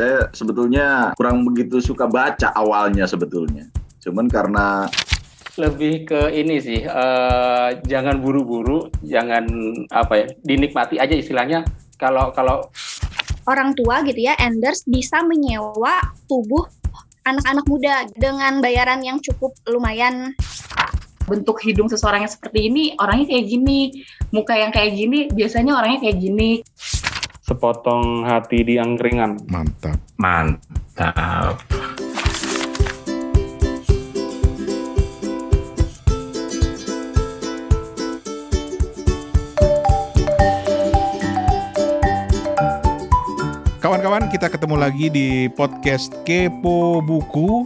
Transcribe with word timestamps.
Saya 0.00 0.32
sebetulnya 0.32 1.12
kurang 1.12 1.44
begitu 1.44 1.76
suka 1.76 2.08
baca 2.08 2.56
awalnya 2.56 3.04
sebetulnya. 3.04 3.68
Cuman 4.00 4.32
karena 4.32 4.88
lebih 5.60 6.08
ke 6.08 6.32
ini 6.32 6.56
sih 6.56 6.80
uh, 6.88 7.76
jangan 7.84 8.16
buru-buru 8.16 8.88
jangan 9.04 9.44
apa 9.92 10.24
ya 10.24 10.26
dinikmati 10.40 10.96
aja 10.96 11.12
istilahnya. 11.12 11.68
Kalau 12.00 12.32
kalau 12.32 12.72
orang 13.44 13.76
tua 13.76 14.00
gitu 14.08 14.24
ya 14.24 14.40
enders 14.40 14.88
bisa 14.88 15.20
menyewa 15.20 16.00
tubuh 16.24 16.64
anak-anak 17.28 17.68
muda 17.68 18.08
dengan 18.16 18.64
bayaran 18.64 19.04
yang 19.04 19.20
cukup 19.20 19.52
lumayan. 19.68 20.32
Bentuk 21.28 21.60
hidung 21.60 21.92
seseorang 21.92 22.24
yang 22.24 22.32
seperti 22.32 22.72
ini 22.72 22.96
orangnya 22.96 23.36
kayak 23.36 23.52
gini. 23.52 24.00
Muka 24.32 24.56
yang 24.56 24.72
kayak 24.72 24.96
gini 24.96 25.28
biasanya 25.28 25.76
orangnya 25.76 26.08
kayak 26.08 26.24
gini 26.24 26.64
sepotong 27.50 28.22
hati 28.22 28.62
di 28.62 28.78
angkringan 28.78 29.50
mantap 29.50 29.98
mantap 30.14 31.58
Kawan-kawan, 43.80 44.28
kita 44.28 44.52
ketemu 44.52 44.76
lagi 44.76 45.08
di 45.08 45.48
podcast 45.48 46.12
Kepo 46.28 47.00
Buku. 47.00 47.64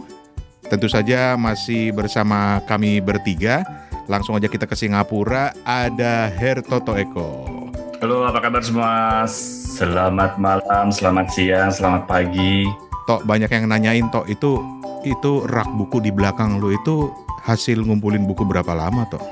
Tentu 0.71 0.87
saja 0.87 1.35
masih 1.35 1.91
bersama 1.91 2.63
kami 2.65 3.03
bertiga. 3.03 3.67
Langsung 4.07 4.33
aja 4.39 4.47
kita 4.47 4.63
ke 4.63 4.79
Singapura. 4.79 5.51
Ada 5.67 6.31
Hertoto 6.31 6.95
Eko. 6.95 7.55
Halo, 8.03 8.27
apa 8.27 8.43
kabar 8.43 8.59
semua? 8.59 9.23
Selamat 9.29 10.35
malam, 10.35 10.91
selamat 10.91 11.31
siang, 11.31 11.71
selamat 11.71 12.03
pagi. 12.03 12.67
Tok, 13.07 13.23
banyak 13.23 13.47
yang 13.47 13.71
nanyain 13.71 14.11
Tok 14.11 14.27
itu 14.27 14.59
itu 15.07 15.31
rak 15.47 15.71
buku 15.79 16.03
di 16.03 16.11
belakang 16.11 16.59
lu 16.59 16.75
itu 16.75 17.07
hasil 17.47 17.79
ngumpulin 17.87 18.27
buku 18.27 18.43
berapa 18.43 18.75
lama 18.75 19.07
toh? 19.07 19.23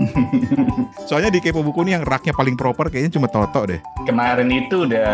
Soalnya 1.11 1.28
di 1.28 1.44
kepo 1.44 1.59
buku 1.59 1.83
ini 1.83 2.00
yang 2.00 2.08
raknya 2.08 2.31
paling 2.31 2.55
proper 2.55 2.88
kayaknya 2.88 3.20
cuma 3.20 3.28
Toto 3.28 3.67
deh. 3.67 3.83
Kemarin 4.08 4.47
itu 4.47 4.88
udah 4.88 5.11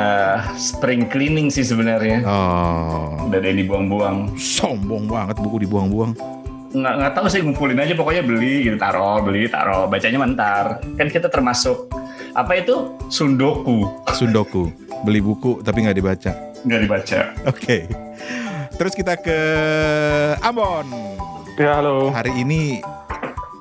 spring 0.54 1.10
cleaning 1.10 1.50
sih 1.50 1.66
sebenarnya. 1.66 2.22
Oh. 2.30 3.18
Udah 3.34 3.40
ada 3.42 3.48
yang 3.50 3.66
dibuang-buang. 3.66 4.38
Sombong 4.38 5.10
banget 5.10 5.42
buku 5.42 5.66
dibuang-buang. 5.66 6.14
Nggak, 6.70 6.94
nggak 7.02 7.14
tahu 7.18 7.26
sih 7.34 7.42
ngumpulin 7.42 7.82
aja 7.82 7.98
pokoknya 7.98 8.22
beli 8.22 8.70
gitu 8.70 8.78
taruh 8.78 9.26
beli 9.26 9.50
taruh 9.50 9.90
bacanya 9.90 10.22
mentar 10.22 10.78
kan 11.02 11.10
kita 11.10 11.26
termasuk 11.26 11.90
apa 12.36 12.52
itu 12.60 12.94
sundoku 13.08 13.88
sundoku 14.14 14.70
beli 15.06 15.22
buku 15.24 15.62
tapi 15.66 15.86
nggak 15.86 15.98
dibaca 15.98 16.32
nggak 16.68 16.82
dibaca 16.86 17.20
oke 17.48 17.58
okay. 17.58 17.82
terus 18.76 18.94
kita 18.94 19.16
ke 19.18 19.38
Ambon 20.44 20.88
Ya 21.60 21.76
halo. 21.76 22.08
Hari 22.16 22.40
ini 22.40 22.80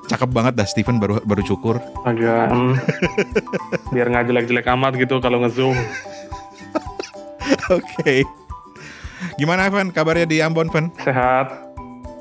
cakep 0.07 0.31
banget 0.31 0.55
dah 0.55 0.63
Steven 0.63 1.03
baru 1.03 1.19
baru 1.19 1.43
cukur. 1.43 1.83
Agak 2.07 2.47
mm, 2.47 2.73
biar 3.91 4.07
nggak 4.07 4.31
jelek-jelek 4.31 4.71
amat 4.71 4.95
gitu 4.95 5.19
kalau 5.19 5.43
ngezoom. 5.43 5.75
Oke. 7.75 7.75
okay. 7.75 8.19
Gimana 9.35 9.67
Evan? 9.67 9.91
Kabarnya 9.91 10.31
di 10.31 10.39
Ambon, 10.39 10.71
Van? 10.71 10.95
Sehat. 11.03 11.51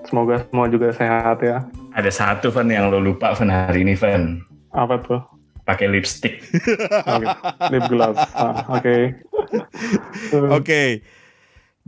Semoga 0.03 0.43
semua 0.51 0.67
juga 0.67 0.91
sehat 0.91 1.47
ya. 1.47 1.63
Ada 1.95 2.11
satu 2.11 2.51
Van 2.51 2.67
yang 2.67 2.91
lo 2.91 2.99
lupa 2.99 3.31
Van 3.39 3.47
hari 3.47 3.87
ini 3.87 3.95
Van. 3.95 4.43
Apa 4.75 4.99
tuh? 4.99 5.23
Pakai 5.69 5.85
lipstick. 5.93 6.41
Lip 7.69 7.85
gloss. 7.93 8.17
Ah, 8.33 8.65
Oke. 8.73 8.81
Okay. 8.81 9.03
Oke. 10.33 10.49
Okay. 10.65 10.91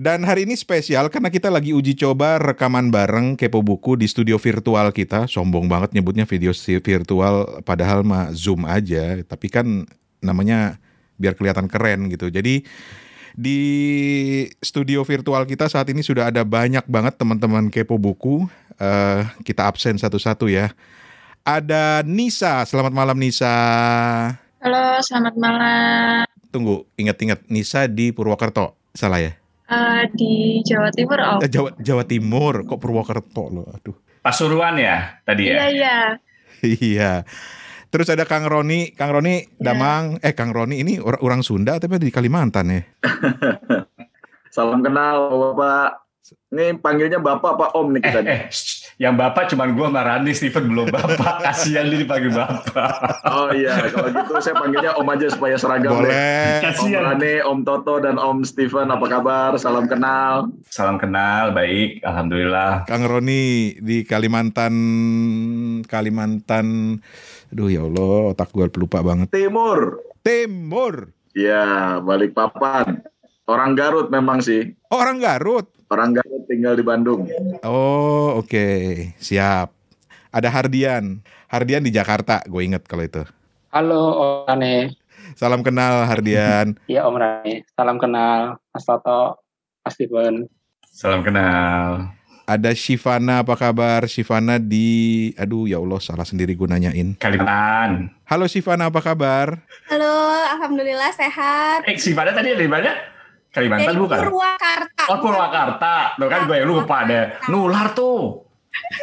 Dan 0.00 0.24
hari 0.24 0.48
ini 0.48 0.56
spesial 0.56 1.12
karena 1.12 1.28
kita 1.28 1.52
lagi 1.52 1.76
uji 1.76 1.92
coba 1.92 2.40
rekaman 2.40 2.88
bareng 2.88 3.36
Kepo 3.36 3.60
Buku 3.60 4.00
di 4.00 4.08
studio 4.08 4.36
virtual 4.40 4.92
kita. 4.92 5.28
Sombong 5.28 5.68
banget 5.68 5.92
nyebutnya 5.92 6.24
video 6.24 6.52
virtual 6.56 7.60
padahal 7.64 8.00
mah 8.00 8.32
Zoom 8.32 8.64
aja, 8.64 9.20
tapi 9.28 9.52
kan 9.52 9.84
namanya 10.24 10.80
biar 11.20 11.36
kelihatan 11.36 11.68
keren 11.68 12.08
gitu. 12.08 12.32
Jadi 12.32 12.64
di 13.36 13.60
studio 14.64 15.04
virtual 15.04 15.44
kita 15.44 15.68
saat 15.68 15.88
ini 15.92 16.00
sudah 16.00 16.32
ada 16.32 16.48
banyak 16.48 16.88
banget 16.88 17.20
teman-teman 17.20 17.68
Kepo 17.68 18.00
Buku. 18.00 18.48
Uh, 18.80 19.28
kita 19.44 19.68
absen 19.68 20.00
satu-satu 20.00 20.48
ya. 20.48 20.72
Ada 21.40 22.04
Nisa, 22.04 22.68
selamat 22.68 22.92
malam 22.92 23.16
Nisa. 23.16 23.48
Halo, 24.60 25.00
selamat 25.00 25.34
malam. 25.40 26.28
Tunggu, 26.52 26.84
ingat-ingat 27.00 27.48
Nisa 27.48 27.88
di 27.88 28.12
Purwokerto, 28.12 28.76
salah 28.92 29.24
ya? 29.24 29.32
Uh, 29.64 30.04
di 30.12 30.60
Jawa 30.60 30.92
Timur, 30.92 31.16
Om. 31.16 31.40
Oh. 31.40 31.48
Jawa, 31.48 31.70
Jawa 31.80 32.04
Timur, 32.04 32.68
kok 32.68 32.76
Purwokerto 32.76 33.48
loh, 33.48 33.64
aduh. 33.72 33.96
Pasuruan 34.20 34.76
ya 34.76 35.16
tadi 35.24 35.48
ya? 35.48 35.64
Iya, 35.64 35.66
iya. 35.72 35.96
iya. 36.92 37.12
Terus 37.88 38.12
ada 38.12 38.28
Kang 38.28 38.44
Roni, 38.44 38.92
Kang 38.92 39.08
Roni 39.08 39.40
yeah. 39.40 39.72
Damang, 39.72 40.20
eh 40.20 40.36
Kang 40.36 40.52
Roni 40.52 40.84
ini 40.84 41.00
or 41.00 41.16
orang 41.24 41.40
Sunda 41.40 41.80
tapi 41.80 41.96
di 41.96 42.12
Kalimantan 42.12 42.68
ya. 42.68 42.80
Salam 44.54 44.84
kenal 44.84 45.32
Bapak. 45.32 46.04
Ini 46.52 46.78
panggilnya 46.78 47.18
Bapak 47.18 47.56
apa 47.58 47.66
Om 47.74 47.96
nih 47.96 48.00
kita? 48.04 48.20
Eh, 48.22 48.28
eh, 48.28 48.40
yang 49.00 49.16
Bapak 49.16 49.48
cuma 49.48 49.64
gue 49.64 49.80
sama 49.80 50.04
Rani, 50.04 50.32
Steven 50.36 50.76
belum 50.76 50.92
Bapak. 50.92 51.40
Kasihan 51.48 51.88
dia 51.88 52.04
dipanggil 52.04 52.36
Bapak. 52.36 53.24
Oh 53.24 53.48
iya, 53.48 53.88
kalau 53.88 54.12
gitu 54.12 54.32
saya 54.44 54.60
panggilnya 54.60 54.92
Om 54.92 55.08
aja 55.08 55.26
supaya 55.32 55.56
seragam 55.56 56.04
Boleh. 56.04 56.12
deh. 56.12 56.68
Kasihan. 56.68 57.08
Om 57.08 57.16
Rani, 57.16 57.34
Om 57.40 57.58
Toto, 57.64 57.96
dan 57.96 58.20
Om 58.20 58.44
Steven, 58.44 58.92
apa 58.92 59.06
kabar? 59.08 59.56
Salam 59.56 59.88
kenal. 59.88 60.52
Salam 60.68 61.00
kenal, 61.00 61.56
baik. 61.56 62.04
Alhamdulillah. 62.04 62.84
Kang 62.84 63.08
Roni 63.08 63.72
di 63.80 64.04
Kalimantan, 64.04 64.74
Kalimantan, 65.88 67.00
aduh 67.56 67.72
ya 67.72 67.88
Allah, 67.88 68.36
otak 68.36 68.52
gue 68.52 68.68
pelupa 68.68 69.00
banget. 69.00 69.32
Timur. 69.32 69.96
Timur. 70.20 71.08
Ya, 71.32 71.96
balik 72.04 72.36
papan. 72.36 73.00
Orang 73.48 73.80
Garut 73.80 74.12
memang 74.12 74.44
sih. 74.44 74.76
Oh, 74.92 75.00
orang 75.00 75.24
Garut. 75.24 75.79
Orang 75.90 76.14
Garut 76.14 76.46
tinggal 76.46 76.78
di 76.78 76.86
Bandung. 76.86 77.26
Oh, 77.66 78.38
oke. 78.38 78.46
Okay. 78.46 79.10
Siap. 79.18 79.74
Ada 80.30 80.46
Hardian. 80.46 81.18
Hardian 81.50 81.82
di 81.82 81.90
Jakarta, 81.90 82.46
gue 82.46 82.62
inget 82.62 82.86
kalau 82.86 83.02
itu. 83.02 83.26
Halo, 83.74 84.14
Om 84.14 84.30
Rane. 84.46 84.94
Salam 85.34 85.66
kenal, 85.66 86.06
Hardian. 86.06 86.78
Iya, 86.90 87.10
Om 87.10 87.18
Rane. 87.18 87.66
Salam 87.74 87.98
kenal, 87.98 88.62
Mas 88.70 88.86
Toto, 88.86 89.42
Mas 89.82 89.98
Steven. 89.98 90.46
Salam 90.94 91.26
kenal. 91.26 92.14
Ada 92.46 92.70
Shivana, 92.70 93.42
apa 93.42 93.58
kabar? 93.58 94.06
Shivana 94.06 94.62
di, 94.62 95.30
aduh 95.34 95.66
ya 95.66 95.82
Allah, 95.82 95.98
salah 95.98 96.26
sendiri 96.26 96.54
gue 96.54 96.70
nanyain. 96.70 97.18
Kalimantan. 97.18 98.14
Halo 98.30 98.46
Shivana, 98.46 98.94
apa 98.94 99.02
kabar? 99.02 99.66
Halo, 99.90 100.14
Alhamdulillah 100.54 101.10
sehat. 101.18 101.82
Eh, 101.90 101.98
Shivana 101.98 102.30
tadi 102.30 102.54
dari 102.54 102.70
mana? 102.70 103.18
Kalimantan 103.50 103.94
Dari 103.94 103.98
bukan? 103.98 104.18
Purwakarta. 104.30 105.02
Oh 105.10 105.18
Purwakarta. 105.18 105.94
Tuh 106.14 106.28
kan 106.30 106.40
gue 106.46 106.56
yang 106.62 106.68
lupa 106.70 107.02
deh. 107.02 107.24
Nular 107.50 107.90
tuh. 107.98 108.46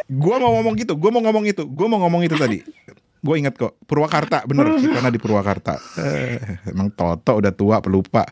Gue 0.08 0.36
mau 0.40 0.56
ngomong 0.56 0.74
gitu, 0.80 0.96
gue 0.96 1.10
mau 1.12 1.20
ngomong 1.20 1.44
itu, 1.44 1.62
gue 1.68 1.86
mau 1.88 2.00
ngomong 2.00 2.24
itu 2.24 2.36
tadi. 2.40 2.64
Gue 3.20 3.34
inget 3.42 3.58
kok, 3.58 3.76
Purwakarta, 3.84 4.46
bener, 4.48 4.78
Shivana 4.80 5.12
di 5.12 5.20
Purwakarta. 5.20 5.76
Eh, 6.00 6.38
emang 6.72 6.88
Toto 6.94 7.36
udah 7.36 7.52
tua, 7.52 7.82
pelupa. 7.84 8.24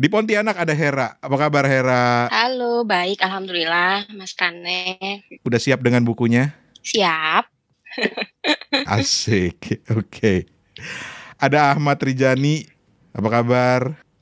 di 0.00 0.06
Pontianak 0.08 0.56
ada 0.56 0.72
Hera, 0.72 1.18
apa 1.20 1.36
kabar 1.36 1.66
Hera? 1.66 2.30
Halo, 2.30 2.86
baik, 2.86 3.20
Alhamdulillah, 3.20 4.08
Mas 4.16 4.32
Rane. 4.38 5.20
Udah 5.44 5.60
siap 5.60 5.84
dengan 5.84 6.06
bukunya? 6.06 6.56
Siap. 6.80 7.44
Asik, 8.96 9.84
oke. 9.90 10.06
Okay. 10.08 10.38
Ada 11.42 11.74
Ahmad 11.74 11.98
Rijani, 11.98 12.64
apa 13.10 13.28
kabar? 13.28 13.80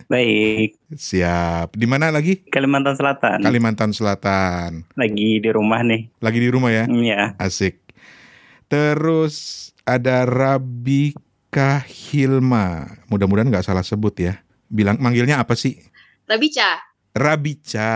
Baik. 0.08 0.81
Siap. 0.88 1.76
Di 1.76 1.85
mana 1.85 2.08
lagi? 2.08 2.40
Kalimantan 2.49 2.96
Selatan. 2.96 3.44
Kalimantan 3.44 3.90
Selatan. 3.93 4.88
Lagi 4.96 5.37
di 5.37 5.50
rumah 5.52 5.85
nih. 5.85 6.08
Lagi 6.25 6.38
di 6.40 6.49
rumah 6.49 6.73
ya? 6.73 6.88
Iya. 6.88 7.37
Asik. 7.37 7.76
Terus 8.67 9.69
ada 9.85 10.25
Rabika 10.25 11.85
Hilma. 11.85 12.88
Mudah-mudahan 13.12 13.52
nggak 13.52 13.69
salah 13.69 13.85
sebut 13.85 14.17
ya. 14.17 14.40
Bilang 14.69 14.96
manggilnya 14.96 15.40
apa 15.40 15.52
sih? 15.52 15.76
Rabica. 16.25 16.81
Rabica. 17.12 17.93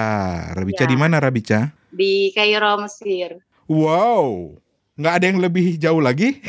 Rabica 0.53 0.85
Ya. 0.85 0.89
di 0.89 0.97
mana 0.97 1.17
Rabica? 1.17 1.73
Di 1.89 2.33
Kairo, 2.33 2.77
Mesir. 2.81 3.41
Wow. 3.69 4.57
Nggak 4.97 5.15
ada 5.17 5.25
yang 5.25 5.41
lebih 5.41 5.81
jauh 5.81 6.01
lagi? 6.01 6.37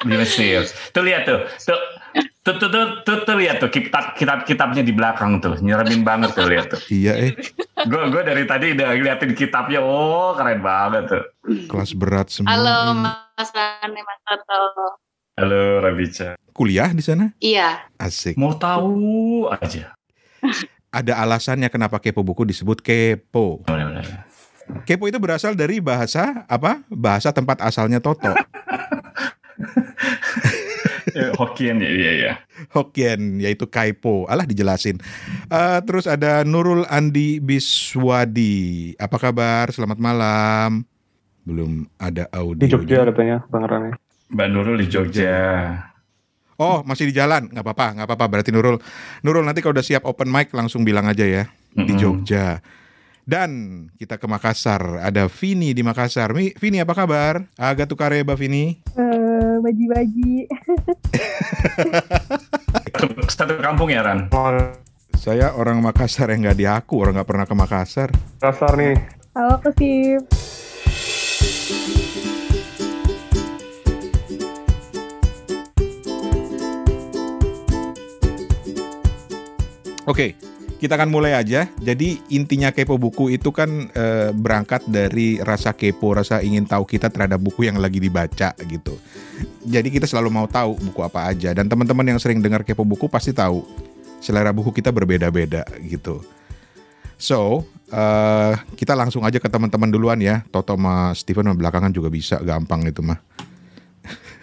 Di 0.00 0.16
Mesir. 0.16 0.64
Tuh 0.92 1.02
lihat 1.04 1.28
tuh. 1.28 1.44
Tuh. 1.64 1.80
Tuh, 2.40 2.56
tuh, 2.56 2.72
tuh, 2.72 3.04
tuh, 3.04 3.18
tuh 3.28 3.36
lihat 3.36 3.60
tuh 3.60 3.68
kitab 3.68 4.16
kitab 4.16 4.48
kitabnya 4.48 4.80
di 4.80 4.96
belakang 4.96 5.44
tuh 5.44 5.60
nyeremin 5.60 6.00
banget 6.00 6.32
tuh 6.32 6.48
lihat 6.48 6.72
tuh. 6.72 6.80
iya 6.88 7.12
eh. 7.12 7.36
Gue 7.84 8.08
gue 8.08 8.22
dari 8.24 8.48
tadi 8.48 8.72
udah 8.72 8.96
ngeliatin 8.96 9.36
kitabnya, 9.36 9.84
oh 9.84 10.32
keren 10.32 10.64
banget 10.64 11.04
tuh. 11.12 11.24
Kelas 11.68 11.92
berat 11.92 12.32
semua. 12.32 12.56
Halo. 12.56 12.96
Mas 12.96 13.52
Rane, 13.52 14.00
Mas 14.00 14.20
Toto. 14.24 14.88
Halo 15.36 15.84
Rabica. 15.84 16.40
Kuliah 16.56 16.90
di 16.96 17.04
sana? 17.04 17.36
Iya. 17.44 17.84
Asik. 18.00 18.40
Mau 18.40 18.56
tahu 18.56 19.44
aja. 19.52 19.92
ada 20.90 21.12
alasannya 21.20 21.68
kenapa 21.68 22.00
kepo 22.00 22.24
buku 22.24 22.48
disebut 22.48 22.80
kepo. 22.80 23.64
Boleh, 23.68 23.84
boleh. 23.84 24.04
Kepo 24.88 25.08
itu 25.12 25.20
berasal 25.20 25.52
dari 25.52 25.78
bahasa 25.78 26.48
apa? 26.48 26.82
Bahasa 26.88 27.36
tempat 27.36 27.60
asalnya 27.60 28.00
Toto. 28.00 28.32
Eh, 31.10 31.34
Hokkien 31.34 31.82
ya, 31.82 31.90
iya 31.90 32.12
ya. 32.14 32.32
Hokkien 32.70 33.42
yaitu 33.42 33.66
kaipo. 33.66 34.30
Alah 34.30 34.46
dijelasin. 34.46 35.00
Eh, 35.50 35.78
terus 35.82 36.06
ada 36.06 36.46
Nurul 36.46 36.86
Andi 36.86 37.42
Biswadi. 37.42 38.94
Apa 38.94 39.18
kabar? 39.18 39.74
Selamat 39.74 39.98
malam. 39.98 40.86
Belum 41.42 41.88
ada 41.98 42.30
audio. 42.30 42.62
Di 42.62 42.70
Jogja 42.70 43.02
katanya 43.10 43.42
Bang 43.50 43.66
Rane. 43.66 43.96
Mbak 44.30 44.48
Nurul 44.54 44.76
di 44.78 44.86
Jogja. 44.86 45.38
Oh, 46.60 46.84
masih 46.84 47.10
di 47.10 47.14
jalan. 47.16 47.48
nggak 47.50 47.64
apa-apa, 47.64 47.86
nggak 47.98 48.06
apa-apa. 48.06 48.26
Berarti 48.30 48.50
Nurul, 48.54 48.76
Nurul 49.24 49.42
nanti 49.42 49.64
kalau 49.64 49.74
udah 49.74 49.86
siap 49.86 50.04
open 50.06 50.28
mic 50.30 50.52
langsung 50.54 50.84
bilang 50.86 51.08
aja 51.08 51.24
ya 51.26 51.48
di 51.74 51.90
Mm-mm. 51.90 51.98
Jogja. 51.98 52.60
Dan 53.28 53.50
kita 54.00 54.16
ke 54.16 54.26
Makassar. 54.26 55.04
Ada 55.04 55.28
Vini 55.28 55.76
di 55.76 55.84
Makassar. 55.84 56.32
Mi, 56.32 56.52
Vini 56.56 56.80
apa 56.80 56.96
kabar? 56.96 57.44
Agak 57.56 57.88
tukareba 57.90 58.32
Vini. 58.34 58.80
Eh, 58.96 59.54
baji-baji. 59.60 60.48
Satu, 63.28 63.54
kampung 63.60 63.92
ya 63.92 64.02
Ran. 64.04 64.32
Saya 65.20 65.52
orang 65.52 65.84
Makassar 65.84 66.32
yang 66.32 66.48
nggak 66.48 66.58
diaku, 66.58 67.04
orang 67.04 67.20
nggak 67.20 67.28
pernah 67.28 67.46
ke 67.46 67.54
Makassar. 67.54 68.08
Kasar 68.40 68.72
nih. 68.76 68.96
Halo 69.36 69.60
Kesip. 69.60 70.24
Oke, 80.08 80.34
kita 80.80 80.96
akan 80.96 81.12
mulai 81.12 81.36
aja. 81.36 81.68
Jadi 81.76 82.24
intinya 82.32 82.72
kepo 82.72 82.96
buku 82.96 83.36
itu 83.36 83.52
kan 83.52 83.92
eh, 83.92 84.32
berangkat 84.32 84.88
dari 84.88 85.36
rasa 85.44 85.76
kepo, 85.76 86.16
rasa 86.16 86.40
ingin 86.40 86.64
tahu 86.64 86.88
kita 86.88 87.12
terhadap 87.12 87.36
buku 87.36 87.68
yang 87.68 87.76
lagi 87.76 88.00
dibaca 88.00 88.56
gitu. 88.64 88.96
Jadi 89.68 89.92
kita 89.92 90.08
selalu 90.08 90.32
mau 90.32 90.48
tahu 90.48 90.80
buku 90.80 91.04
apa 91.04 91.28
aja. 91.28 91.52
Dan 91.52 91.68
teman-teman 91.68 92.16
yang 92.16 92.18
sering 92.18 92.40
dengar 92.40 92.64
kepo 92.64 92.88
buku 92.88 93.12
pasti 93.12 93.36
tahu 93.36 93.60
selera 94.24 94.56
buku 94.56 94.72
kita 94.72 94.88
berbeda-beda 94.88 95.68
gitu. 95.84 96.24
So, 97.20 97.68
eh, 97.92 98.56
kita 98.80 98.96
langsung 98.96 99.20
aja 99.28 99.36
ke 99.36 99.52
teman-teman 99.52 99.92
duluan 99.92 100.16
ya. 100.16 100.40
Toto 100.48 100.80
sama 100.80 101.12
Steven 101.12 101.52
mah 101.52 101.56
belakangan 101.60 101.92
juga 101.92 102.08
bisa, 102.08 102.40
gampang 102.40 102.88
itu 102.88 103.04
mah. 103.04 103.20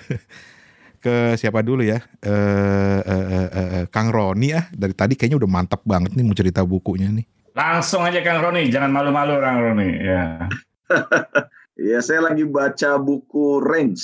ke 0.97 1.15
siapa 1.35 1.61
dulu 1.61 1.81
ya? 1.81 2.01
Eh, 2.19 2.99
eh, 3.01 3.25
eh, 3.31 3.49
eh, 3.49 3.67
eh, 3.79 3.85
Kang 3.87 4.09
Roni 4.09 4.51
ah. 4.51 4.65
Dari 4.69 4.93
tadi 4.93 5.13
kayaknya 5.13 5.37
udah 5.39 5.49
mantap 5.49 5.81
banget 5.83 6.13
nih 6.13 6.25
mau 6.25 6.35
cerita 6.35 6.61
bukunya 6.61 7.07
nih. 7.09 7.25
Langsung 7.53 8.05
aja 8.05 8.21
Kang 8.21 8.41
Roni, 8.41 8.69
jangan 8.69 8.91
malu-malu 8.91 9.37
Kang 9.39 9.57
Roni. 9.59 9.89
Ya. 9.97 10.23
Iya, 11.77 12.01
saya 12.01 12.25
lagi 12.25 12.41
baca 12.41 12.97
buku 12.97 13.61
Range 13.61 14.01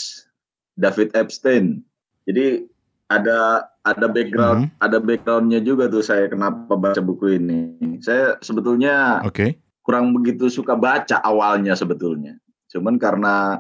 David 0.77 1.09
Epstein. 1.17 1.81
Jadi 2.29 2.69
ada 3.09 3.65
ada 3.81 4.05
background 4.05 4.69
ada 4.77 5.01
backgroundnya 5.01 5.57
juga 5.57 5.89
tuh 5.89 6.05
saya 6.05 6.29
kenapa 6.29 6.77
baca 6.77 7.01
buku 7.01 7.41
ini. 7.41 7.73
Saya 7.97 8.37
sebetulnya 8.45 9.25
Oke. 9.25 9.57
kurang 9.81 10.13
begitu 10.13 10.53
suka 10.53 10.77
baca 10.77 11.17
awalnya 11.25 11.73
sebetulnya. 11.73 12.37
Cuman 12.69 13.01
karena 13.01 13.57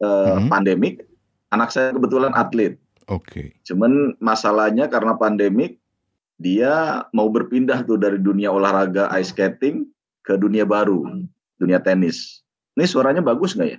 eh, 0.00 0.32
Mhm. 0.32 0.48
pandemik, 0.48 1.04
anak 1.52 1.68
saya 1.70 1.92
kebetulan 1.92 2.32
atlet. 2.32 2.80
Oke. 3.06 3.52
Cuman 3.68 4.16
masalahnya 4.18 4.88
karena 4.88 5.14
pandemik, 5.14 5.76
dia 6.40 7.04
mau 7.14 7.28
berpindah 7.28 7.84
tuh 7.86 8.00
dari 8.00 8.18
dunia 8.18 8.50
olahraga 8.50 9.12
ice 9.20 9.30
skating 9.30 9.86
ke 10.24 10.34
dunia 10.34 10.66
baru, 10.66 11.04
dunia 11.60 11.78
tenis. 11.78 12.42
Ini 12.74 12.88
suaranya 12.88 13.20
bagus 13.20 13.52
nggak 13.54 13.68
ya? 13.68 13.78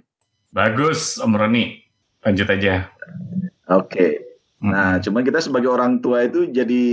Bagus 0.53 1.17
Om 1.17 1.33
Roni. 1.33 1.81
Lanjut 2.23 2.47
aja. 2.47 2.87
Oke. 3.67 4.21
Nah, 4.63 4.95
cuman 5.03 5.27
kita 5.27 5.43
sebagai 5.43 5.67
orang 5.67 5.99
tua 5.99 6.23
itu 6.23 6.47
jadi 6.47 6.83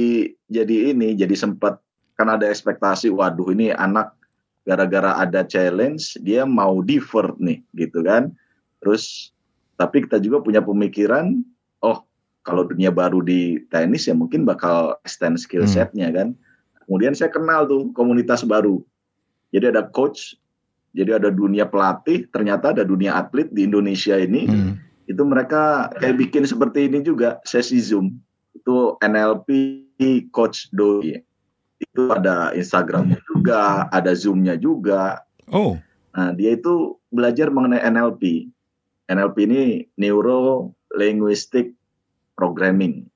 jadi 0.50 0.76
ini, 0.90 1.14
jadi 1.14 1.36
sempat 1.38 1.78
kan 2.18 2.26
ada 2.26 2.50
ekspektasi, 2.50 3.14
waduh 3.14 3.54
ini 3.54 3.70
anak 3.70 4.10
gara-gara 4.66 5.22
ada 5.22 5.46
challenge 5.46 6.18
dia 6.26 6.42
mau 6.42 6.82
divert 6.82 7.38
nih, 7.38 7.62
gitu 7.78 8.02
kan. 8.02 8.34
Terus 8.82 9.30
tapi 9.80 10.04
kita 10.04 10.20
juga 10.20 10.44
punya 10.44 10.60
pemikiran, 10.60 11.40
oh 11.80 12.04
kalau 12.44 12.68
dunia 12.68 12.92
baru 12.92 13.24
di 13.24 13.64
tenis 13.72 14.04
ya 14.04 14.12
mungkin 14.12 14.44
bakal 14.44 15.00
extend 15.08 15.40
skill 15.40 15.64
Hmm. 15.64 15.72
setnya 15.72 16.12
kan. 16.12 16.36
Kemudian 16.84 17.16
saya 17.16 17.32
kenal 17.32 17.64
tuh 17.64 17.88
komunitas 17.96 18.44
baru. 18.44 18.84
Jadi 19.56 19.72
ada 19.72 19.88
coach, 19.88 20.36
jadi 20.92 21.16
ada 21.16 21.32
dunia 21.32 21.64
pelatih, 21.64 22.28
ternyata 22.28 22.76
ada 22.76 22.84
dunia 22.84 23.16
atlet 23.16 23.48
di 23.48 23.64
Indonesia 23.64 24.20
ini 24.20 24.44
Hmm. 24.44 24.72
itu 25.08 25.22
mereka 25.24 25.88
kayak 25.96 26.20
bikin 26.20 26.44
seperti 26.44 26.86
ini 26.86 27.00
juga 27.00 27.40
sesi 27.42 27.80
zoom 27.80 28.14
itu 28.52 28.94
NLP 29.00 29.48
coach 30.30 30.70
doi 30.70 31.18
itu 31.80 32.02
ada 32.12 32.52
Instagramnya 32.52 33.18
juga 33.26 33.88
ada 33.90 34.12
zoomnya 34.14 34.54
juga 34.54 35.18
Oh. 35.50 35.74
nah 36.14 36.30
dia 36.30 36.54
itu 36.54 36.94
belajar 37.10 37.50
mengenai 37.50 37.82
NLP 37.82 38.46
NLP 39.10 39.36
ini 39.50 39.62
neuro 39.98 40.70
linguistic 40.94 41.74
programming 42.38 43.10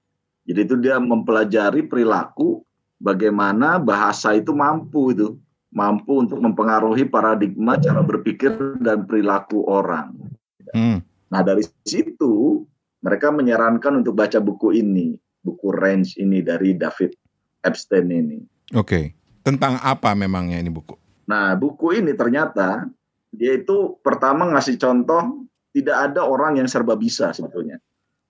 jadi 0.45 0.67
itu 0.67 0.75
dia 0.83 0.99
mempelajari 0.99 1.87
perilaku 1.87 2.67
bagaimana 2.99 3.79
bahasa 3.79 4.35
itu 4.35 4.51
mampu 4.51 5.15
itu 5.15 5.39
mampu 5.71 6.27
untuk 6.27 6.43
mempengaruhi 6.43 7.07
paradigma 7.07 7.79
cara 7.79 8.03
berpikir 8.03 8.79
dan 8.83 9.07
perilaku 9.07 9.63
orang 9.71 10.35
Hmm. 10.75 10.99
Nah 11.31 11.41
dari 11.47 11.63
situ 11.87 12.67
mereka 13.01 13.31
menyarankan 13.31 14.03
untuk 14.03 14.19
baca 14.19 14.43
buku 14.43 14.75
ini, 14.75 15.15
buku 15.47 15.71
Range 15.71 16.11
ini 16.19 16.43
dari 16.43 16.75
David 16.75 17.15
Epstein 17.63 18.11
ini. 18.11 18.39
Oke. 18.75 19.15
Tentang 19.47 19.79
apa 19.79 20.17
memangnya 20.19 20.59
ini 20.59 20.69
buku? 20.69 20.99
Nah 21.31 21.55
buku 21.55 22.03
ini 22.03 22.13
ternyata 22.19 22.91
dia 23.31 23.55
itu 23.55 24.01
pertama 24.03 24.51
ngasih 24.51 24.77
contoh 24.81 25.47
tidak 25.75 25.97
ada 26.11 26.23
orang 26.23 26.63
yang 26.63 26.71
serba 26.71 26.95
bisa 26.95 27.35
sebetulnya. 27.35 27.83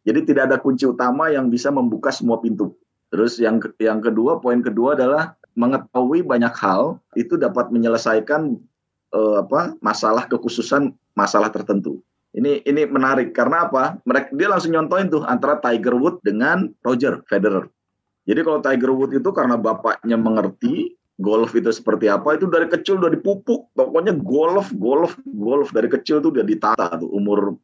Jadi 0.04 0.32
tidak 0.32 0.52
ada 0.52 0.56
kunci 0.60 0.88
utama 0.88 1.28
yang 1.28 1.52
bisa 1.52 1.68
membuka 1.68 2.08
semua 2.08 2.40
pintu. 2.40 2.72
Terus 3.12 3.36
yang 3.38 3.60
yang 3.78 4.00
kedua 4.00 4.40
poin 4.40 4.64
kedua 4.64 4.96
adalah 4.96 5.36
mengetahui 5.54 6.26
banyak 6.26 6.50
hal 6.58 6.98
itu 7.14 7.38
dapat 7.38 7.70
menyelesaikan 7.70 8.58
eh, 9.14 9.36
apa 9.38 9.76
masalah 9.84 10.26
kekhususan 10.26 10.92
masalah 11.14 11.52
tertentu. 11.52 12.02
Ini 12.34 12.66
ini 12.66 12.82
menarik 12.90 13.30
karena 13.30 13.70
apa? 13.70 14.02
Mereka 14.02 14.34
dia 14.34 14.50
langsung 14.50 14.74
nyontoin 14.74 15.06
tuh 15.06 15.22
antara 15.22 15.62
Tiger 15.62 15.94
Woods 15.94 16.18
dengan 16.26 16.66
Roger 16.82 17.22
Federer. 17.30 17.70
Jadi 18.26 18.40
kalau 18.42 18.58
Tiger 18.58 18.90
Woods 18.90 19.14
itu 19.14 19.30
karena 19.30 19.54
bapaknya 19.54 20.18
mengerti 20.18 20.98
golf 21.20 21.54
itu 21.54 21.70
seperti 21.70 22.10
apa, 22.10 22.34
itu 22.34 22.50
dari 22.50 22.66
kecil 22.66 22.98
udah 22.98 23.12
dipupuk. 23.12 23.70
Pokoknya 23.74 24.14
golf, 24.18 24.74
golf, 24.74 25.14
golf 25.22 25.70
dari 25.70 25.86
kecil 25.86 26.18
tuh 26.18 26.34
udah 26.34 26.44
ditata 26.46 26.98
tuh 26.98 27.10
umur 27.10 27.54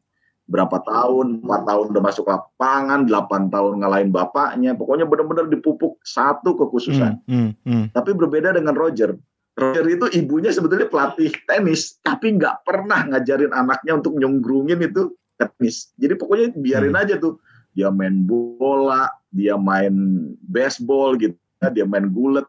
berapa 0.51 0.83
tahun, 0.83 1.43
empat 1.47 1.61
tahun 1.63 1.85
udah 1.95 2.03
masuk 2.03 2.25
lapangan, 2.27 3.07
8 3.07 3.53
tahun 3.53 3.73
ngalahin 3.83 4.11
bapaknya. 4.11 4.75
Pokoknya 4.75 5.07
benar-benar 5.07 5.47
dipupuk 5.47 5.99
satu 6.03 6.59
kekhususan. 6.59 7.23
Hmm, 7.27 7.55
hmm. 7.63 7.95
Tapi 7.95 8.11
berbeda 8.11 8.55
dengan 8.55 8.75
Roger. 8.75 9.15
Roger 9.55 9.85
itu 9.87 10.05
ibunya 10.15 10.51
sebetulnya 10.51 10.87
pelatih 10.87 11.31
tenis, 11.47 11.99
tapi 12.03 12.35
nggak 12.35 12.63
pernah 12.67 13.07
ngajarin 13.07 13.51
anaknya 13.51 13.99
untuk 13.99 14.15
nyonggrungin 14.15 14.79
itu 14.83 15.15
tenis. 15.39 15.91
Jadi 15.99 16.13
pokoknya 16.19 16.47
biarin 16.55 16.95
aja 16.95 17.19
tuh. 17.19 17.39
Dia 17.71 17.87
main 17.87 18.27
bola, 18.27 19.07
dia 19.31 19.55
main 19.55 19.95
baseball 20.43 21.15
gitu, 21.15 21.39
dia 21.71 21.87
main 21.87 22.11
gulet, 22.11 22.43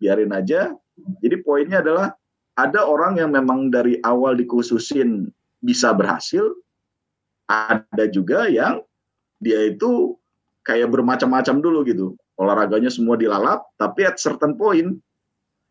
biarin 0.00 0.32
aja. 0.32 0.72
Jadi 1.20 1.36
poinnya 1.44 1.84
adalah 1.84 2.16
ada 2.56 2.84
orang 2.88 3.20
yang 3.20 3.30
memang 3.30 3.68
dari 3.68 4.00
awal 4.02 4.36
dikhususin 4.36 5.28
bisa 5.60 5.92
berhasil, 5.92 6.44
ada 7.46 8.04
juga 8.08 8.48
yang 8.48 8.80
dia 9.40 9.68
itu 9.68 10.16
kayak 10.64 10.92
bermacam-macam 10.92 11.56
dulu 11.60 11.84
gitu. 11.84 12.06
Olahraganya 12.40 12.88
semua 12.88 13.20
dilalap, 13.20 13.68
tapi 13.76 14.08
at 14.08 14.16
certain 14.16 14.56
point 14.56 14.96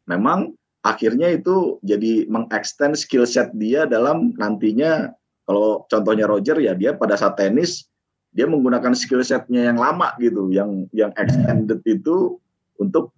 memang 0.06 0.54
akhirnya 0.86 1.34
itu 1.34 1.82
jadi 1.82 2.30
mengextend 2.30 2.94
skill 2.94 3.26
set 3.26 3.50
dia 3.58 3.90
dalam 3.90 4.38
nantinya 4.38 5.14
kalau 5.50 5.86
contohnya 5.90 6.30
Roger 6.30 6.58
ya 6.62 6.78
dia 6.78 6.94
pada 6.94 7.18
saat 7.18 7.38
tenis 7.42 7.90
dia 8.30 8.46
menggunakan 8.46 8.94
skill 8.94 9.26
setnya 9.26 9.74
yang 9.74 9.82
lama 9.82 10.14
gitu, 10.22 10.54
yang 10.54 10.86
yang 10.94 11.10
extended 11.18 11.82
itu 11.90 12.38
untuk 12.78 13.10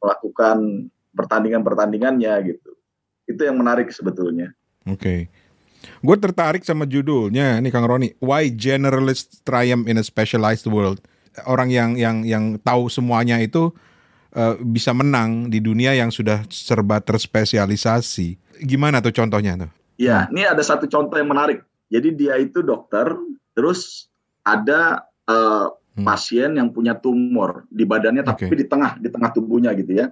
melakukan 0.00 0.88
pertandingan-pertandingannya 1.14 2.34
gitu. 2.48 2.70
Itu 3.28 3.40
yang 3.46 3.60
menarik 3.60 3.92
sebetulnya. 3.92 4.50
Oke. 4.88 5.28
Gue 6.00 6.16
tertarik 6.16 6.64
sama 6.64 6.84
judulnya 6.84 7.60
nih 7.60 7.72
Kang 7.72 7.88
Roni. 7.88 8.12
Why 8.20 8.52
generalists 8.52 9.40
triumph 9.44 9.88
in 9.88 10.00
a 10.00 10.04
specialized 10.04 10.68
world? 10.68 11.00
Orang 11.46 11.72
yang 11.72 11.96
yang 11.96 12.26
yang 12.26 12.60
tahu 12.60 12.90
semuanya 12.92 13.40
itu 13.40 13.72
eh, 14.36 14.56
bisa 14.60 14.92
menang 14.92 15.48
di 15.48 15.62
dunia 15.62 15.96
yang 15.96 16.12
sudah 16.12 16.44
serba 16.52 17.00
terspesialisasi. 17.00 18.36
Gimana 18.64 19.00
tuh 19.00 19.14
contohnya 19.14 19.56
tuh? 19.56 19.70
Ya, 20.00 20.28
ini 20.32 20.48
ada 20.48 20.60
satu 20.64 20.88
contoh 20.88 21.16
yang 21.16 21.28
menarik. 21.28 21.60
Jadi 21.92 22.16
dia 22.16 22.40
itu 22.40 22.64
dokter, 22.64 23.12
terus 23.52 24.08
ada 24.44 25.04
eh, 25.28 25.66
Hmm. 26.00 26.06
pasien 26.08 26.50
yang 26.56 26.72
punya 26.72 26.96
tumor 26.96 27.68
di 27.68 27.84
badannya, 27.84 28.24
tapi 28.24 28.48
Oke. 28.48 28.56
di 28.56 28.66
tengah, 28.66 28.96
di 28.96 29.08
tengah 29.12 29.30
tubuhnya 29.30 29.76
gitu 29.76 30.00
ya. 30.00 30.10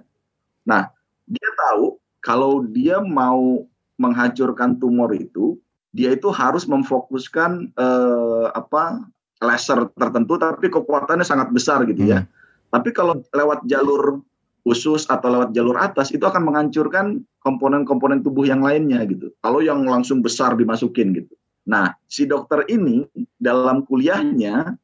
Nah, 0.69 0.93
dia 1.25 1.49
tahu 1.57 1.97
kalau 2.21 2.63
dia 2.63 3.01
mau 3.01 3.65
menghancurkan 3.99 4.77
tumor 4.79 5.11
itu, 5.17 5.57
dia 5.91 6.13
itu 6.13 6.29
harus 6.29 6.69
memfokuskan 6.69 7.73
eh, 7.73 8.47
apa 8.53 9.09
laser 9.41 9.89
tertentu, 9.95 10.37
tapi 10.37 10.69
kekuatannya 10.69 11.25
sangat 11.25 11.49
besar 11.49 11.83
gitu 11.89 12.05
ya. 12.05 12.27
Tapi 12.69 12.93
kalau 12.93 13.23
lewat 13.33 13.65
jalur 13.65 14.21
usus 14.67 15.07
atau 15.09 15.31
lewat 15.31 15.49
jalur 15.55 15.79
atas 15.79 16.13
itu 16.13 16.21
akan 16.21 16.45
menghancurkan 16.45 17.25
komponen-komponen 17.41 18.21
tubuh 18.21 18.45
yang 18.45 18.61
lainnya 18.61 19.01
gitu. 19.07 19.33
Kalau 19.41 19.63
yang 19.63 19.81
langsung 19.87 20.21
besar 20.21 20.53
dimasukin 20.53 21.15
gitu. 21.15 21.33
Nah, 21.65 21.95
si 22.05 22.29
dokter 22.29 22.65
ini 22.69 23.05
dalam 23.39 23.85
kuliahnya 23.87 24.77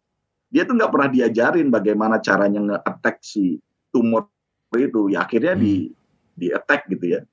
dia 0.55 0.63
tuh 0.63 0.79
nggak 0.79 0.87
pernah 0.87 1.11
diajarin 1.11 1.67
bagaimana 1.67 2.23
caranya 2.23 2.63
nge-attack 2.63 3.19
si 3.19 3.59
tumor 3.91 4.31
itu. 4.71 5.11
Ya 5.11 5.27
akhirnya 5.27 5.51
di 5.51 5.91
di 6.31 6.47
attack 6.47 6.87
gitu 6.87 7.19
ya. 7.19 7.27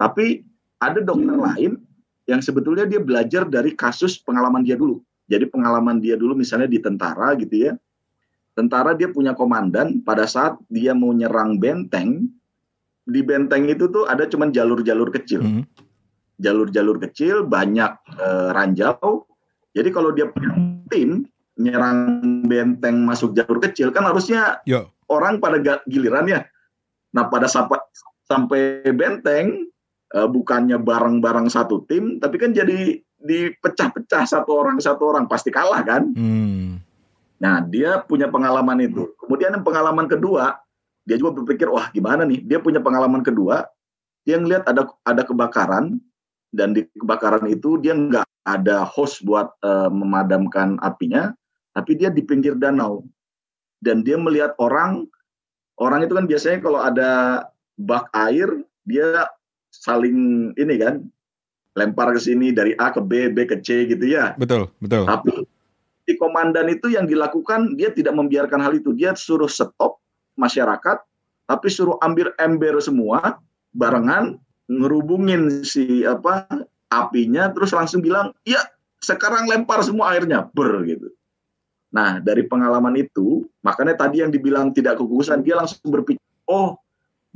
Tapi 0.00 0.40
ada 0.80 1.04
dokter 1.04 1.36
lain 1.36 1.76
yang 2.24 2.40
sebetulnya 2.40 2.88
dia 2.88 2.96
belajar 2.96 3.44
dari 3.44 3.76
kasus 3.76 4.16
pengalaman 4.24 4.64
dia 4.64 4.80
dulu. 4.80 5.04
Jadi 5.28 5.52
pengalaman 5.52 6.00
dia 6.00 6.16
dulu 6.16 6.32
misalnya 6.32 6.64
di 6.64 6.80
tentara 6.80 7.36
gitu 7.36 7.68
ya. 7.68 7.76
Tentara 8.56 8.96
dia 8.96 9.12
punya 9.12 9.36
komandan 9.36 10.00
pada 10.00 10.24
saat 10.24 10.56
dia 10.72 10.96
mau 10.96 11.12
nyerang 11.12 11.60
benteng, 11.60 12.24
di 13.04 13.20
benteng 13.20 13.68
itu 13.68 13.84
tuh 13.92 14.08
ada 14.08 14.24
cuman 14.24 14.48
jalur-jalur 14.48 15.12
kecil. 15.12 15.44
Jalur-jalur 16.40 16.96
kecil, 17.04 17.44
banyak 17.44 17.92
eh, 18.16 18.48
ranjau. 18.56 19.28
Jadi 19.76 19.88
kalau 19.92 20.12
dia 20.16 20.32
punya 20.32 20.56
tim 20.88 21.28
nyerang 21.62 21.98
benteng 22.50 23.06
masuk 23.06 23.38
jalur 23.38 23.62
kecil 23.62 23.94
kan 23.94 24.02
harusnya 24.02 24.58
Yo. 24.66 24.90
orang 25.06 25.38
pada 25.38 25.80
giliran 25.86 26.26
ya. 26.26 26.40
Nah 27.14 27.30
pada 27.30 27.46
sampai 27.46 27.78
sampai 28.26 28.82
benteng 28.90 29.70
eh, 30.12 30.28
bukannya 30.28 30.82
bareng-bareng 30.82 31.46
satu 31.46 31.86
tim, 31.86 32.18
tapi 32.18 32.36
kan 32.42 32.50
jadi 32.50 32.98
dipecah-pecah 33.22 34.26
satu 34.26 34.50
orang 34.50 34.82
satu 34.82 35.14
orang 35.14 35.30
pasti 35.30 35.54
kalah 35.54 35.80
kan. 35.86 36.10
Hmm. 36.12 36.82
Nah, 37.42 37.58
dia 37.66 37.98
punya 38.06 38.30
pengalaman 38.30 38.78
itu. 38.86 39.14
Kemudian 39.18 39.50
yang 39.50 39.66
pengalaman 39.66 40.06
kedua, 40.06 40.62
dia 41.02 41.18
juga 41.18 41.42
berpikir, 41.42 41.66
wah 41.66 41.90
gimana 41.90 42.22
nih? 42.22 42.42
Dia 42.46 42.62
punya 42.62 42.78
pengalaman 42.78 43.26
kedua, 43.26 43.66
dia 44.22 44.38
ngelihat 44.38 44.62
ada 44.70 44.86
ada 45.02 45.22
kebakaran 45.26 45.98
dan 46.54 46.70
di 46.70 46.86
kebakaran 46.94 47.50
itu 47.50 47.82
dia 47.82 47.98
nggak 47.98 48.22
ada 48.46 48.86
hose 48.86 49.22
buat 49.26 49.50
eh, 49.62 49.90
memadamkan 49.90 50.78
apinya, 50.78 51.34
tapi 51.72 51.96
dia 51.96 52.08
di 52.12 52.22
pinggir 52.24 52.56
danau 52.56 53.04
dan 53.82 54.04
dia 54.06 54.16
melihat 54.16 54.54
orang 54.62 55.08
orang 55.80 56.04
itu 56.06 56.14
kan 56.14 56.26
biasanya 56.28 56.58
kalau 56.62 56.80
ada 56.80 57.10
bak 57.80 58.06
air 58.14 58.48
dia 58.86 59.26
saling 59.72 60.52
ini 60.60 60.76
kan 60.78 61.02
lempar 61.72 62.12
ke 62.12 62.20
sini 62.20 62.52
dari 62.52 62.76
A 62.76 62.92
ke 62.92 63.00
B, 63.00 63.32
B 63.32 63.48
ke 63.48 63.64
C 63.64 63.88
gitu 63.88 64.04
ya. 64.04 64.36
Betul, 64.36 64.68
betul. 64.84 65.08
Tapi 65.08 65.32
di 66.04 66.14
komandan 66.20 66.68
itu 66.68 66.92
yang 66.92 67.08
dilakukan 67.08 67.80
dia 67.80 67.88
tidak 67.94 68.12
membiarkan 68.12 68.60
hal 68.60 68.76
itu. 68.76 68.92
Dia 68.92 69.16
suruh 69.16 69.48
stop 69.48 69.96
masyarakat, 70.36 71.00
tapi 71.48 71.66
suruh 71.72 71.96
ambil 72.04 72.36
ember 72.36 72.76
semua 72.84 73.40
barengan 73.72 74.36
ngerubungin 74.68 75.64
si 75.64 76.04
apa 76.04 76.44
apinya 76.92 77.48
terus 77.56 77.72
langsung 77.72 78.04
bilang, 78.04 78.36
"Ya, 78.44 78.60
sekarang 79.00 79.48
lempar 79.48 79.80
semua 79.80 80.12
airnya." 80.12 80.52
Ber 80.52 80.84
gitu. 80.84 81.08
Nah, 81.92 82.18
dari 82.24 82.48
pengalaman 82.48 82.96
itu, 82.96 83.44
makanya 83.60 84.08
tadi 84.08 84.24
yang 84.24 84.32
dibilang 84.32 84.72
tidak 84.72 84.96
kekukusan, 84.96 85.44
dia 85.44 85.60
langsung 85.60 85.92
berpikir, 85.92 86.24
"Oh, 86.48 86.80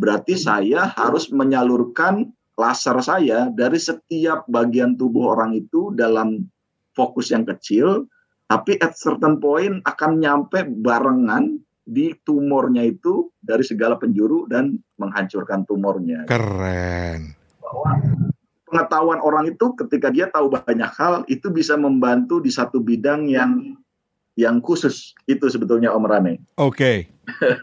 berarti 0.01 0.33
saya 0.37 0.89
harus 0.97 1.29
menyalurkan 1.29 2.33
laser 2.57 2.97
saya 3.05 3.53
dari 3.53 3.77
setiap 3.77 4.49
bagian 4.49 4.97
tubuh 4.97 5.37
orang 5.37 5.53
itu 5.61 5.93
dalam 5.93 6.49
fokus 6.97 7.29
yang 7.29 7.45
kecil, 7.45 8.09
tapi 8.49 8.81
at 8.81 8.97
certain 8.97 9.37
point 9.37 9.85
akan 9.85 10.25
nyampe 10.25 10.65
barengan 10.81 11.61
di 11.87 12.17
tumornya 12.27 12.83
itu 12.83 13.31
dari 13.39 13.63
segala 13.63 14.01
penjuru 14.01 14.49
dan 14.49 14.81
menghancurkan 14.97 15.69
tumornya. 15.69 16.25
Keren. 16.27 17.37
Pengetahuan 18.67 19.23
orang 19.23 19.53
itu 19.55 19.77
ketika 19.79 20.11
dia 20.11 20.27
tahu 20.27 20.51
banyak 20.51 20.91
hal 20.99 21.23
itu 21.31 21.53
bisa 21.53 21.79
membantu 21.79 22.43
di 22.43 22.51
satu 22.51 22.83
bidang 22.83 23.31
yang 23.31 23.79
yang 24.37 24.61
khusus 24.61 25.17
itu 25.27 25.49
sebetulnya 25.49 25.91
Om 25.97 26.05
Rane. 26.07 26.39
Oke. 26.61 27.09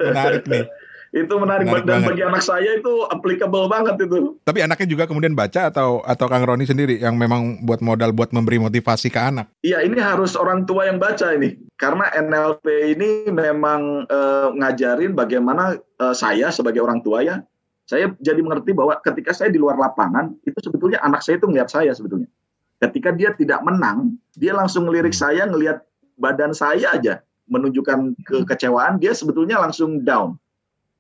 Menarik 0.02 0.46
nih. 0.50 0.66
itu 1.14 1.30
menarik, 1.38 1.70
Menarik 1.70 1.86
dan 1.86 2.02
banget. 2.02 2.10
bagi 2.10 2.24
anak 2.26 2.42
saya 2.42 2.70
itu 2.74 2.94
applicable 3.14 3.70
banget 3.70 4.02
itu. 4.02 4.34
Tapi 4.42 4.66
anaknya 4.66 4.90
juga 4.90 5.06
kemudian 5.06 5.38
baca 5.38 5.70
atau 5.70 6.02
atau 6.02 6.26
Kang 6.26 6.42
Roni 6.42 6.66
sendiri 6.66 6.98
yang 6.98 7.22
memang 7.22 7.62
buat 7.62 7.86
modal 7.86 8.10
buat 8.18 8.34
memberi 8.34 8.58
motivasi 8.58 9.14
ke 9.14 9.22
anak. 9.22 9.46
Iya, 9.62 9.86
ini 9.86 10.02
harus 10.02 10.34
orang 10.34 10.66
tua 10.66 10.90
yang 10.90 10.98
baca 10.98 11.38
ini. 11.38 11.54
Karena 11.78 12.10
NLP 12.18 12.66
ini 12.98 13.30
memang 13.30 14.10
eh, 14.10 14.48
ngajarin 14.58 15.14
bagaimana 15.14 15.78
eh, 15.78 16.16
saya 16.18 16.50
sebagai 16.50 16.82
orang 16.82 17.06
tua 17.06 17.22
ya, 17.22 17.46
saya 17.86 18.10
jadi 18.18 18.42
mengerti 18.42 18.74
bahwa 18.74 18.98
ketika 19.06 19.38
saya 19.38 19.54
di 19.54 19.62
luar 19.62 19.78
lapangan, 19.78 20.34
itu 20.50 20.58
sebetulnya 20.66 20.98
anak 21.06 21.22
saya 21.22 21.38
itu 21.38 21.46
ngelihat 21.46 21.70
saya 21.70 21.94
sebetulnya. 21.94 22.26
Ketika 22.82 23.14
dia 23.14 23.38
tidak 23.38 23.62
menang, 23.62 24.18
dia 24.34 24.58
langsung 24.58 24.90
ngelirik 24.90 25.14
saya, 25.14 25.46
ngelihat 25.46 25.86
badan 26.18 26.52
saya 26.56 26.96
aja, 26.96 27.22
menunjukkan 27.50 28.18
kekecewaan, 28.24 28.98
dia 28.98 29.12
sebetulnya 29.12 29.60
langsung 29.60 30.02
down. 30.02 30.40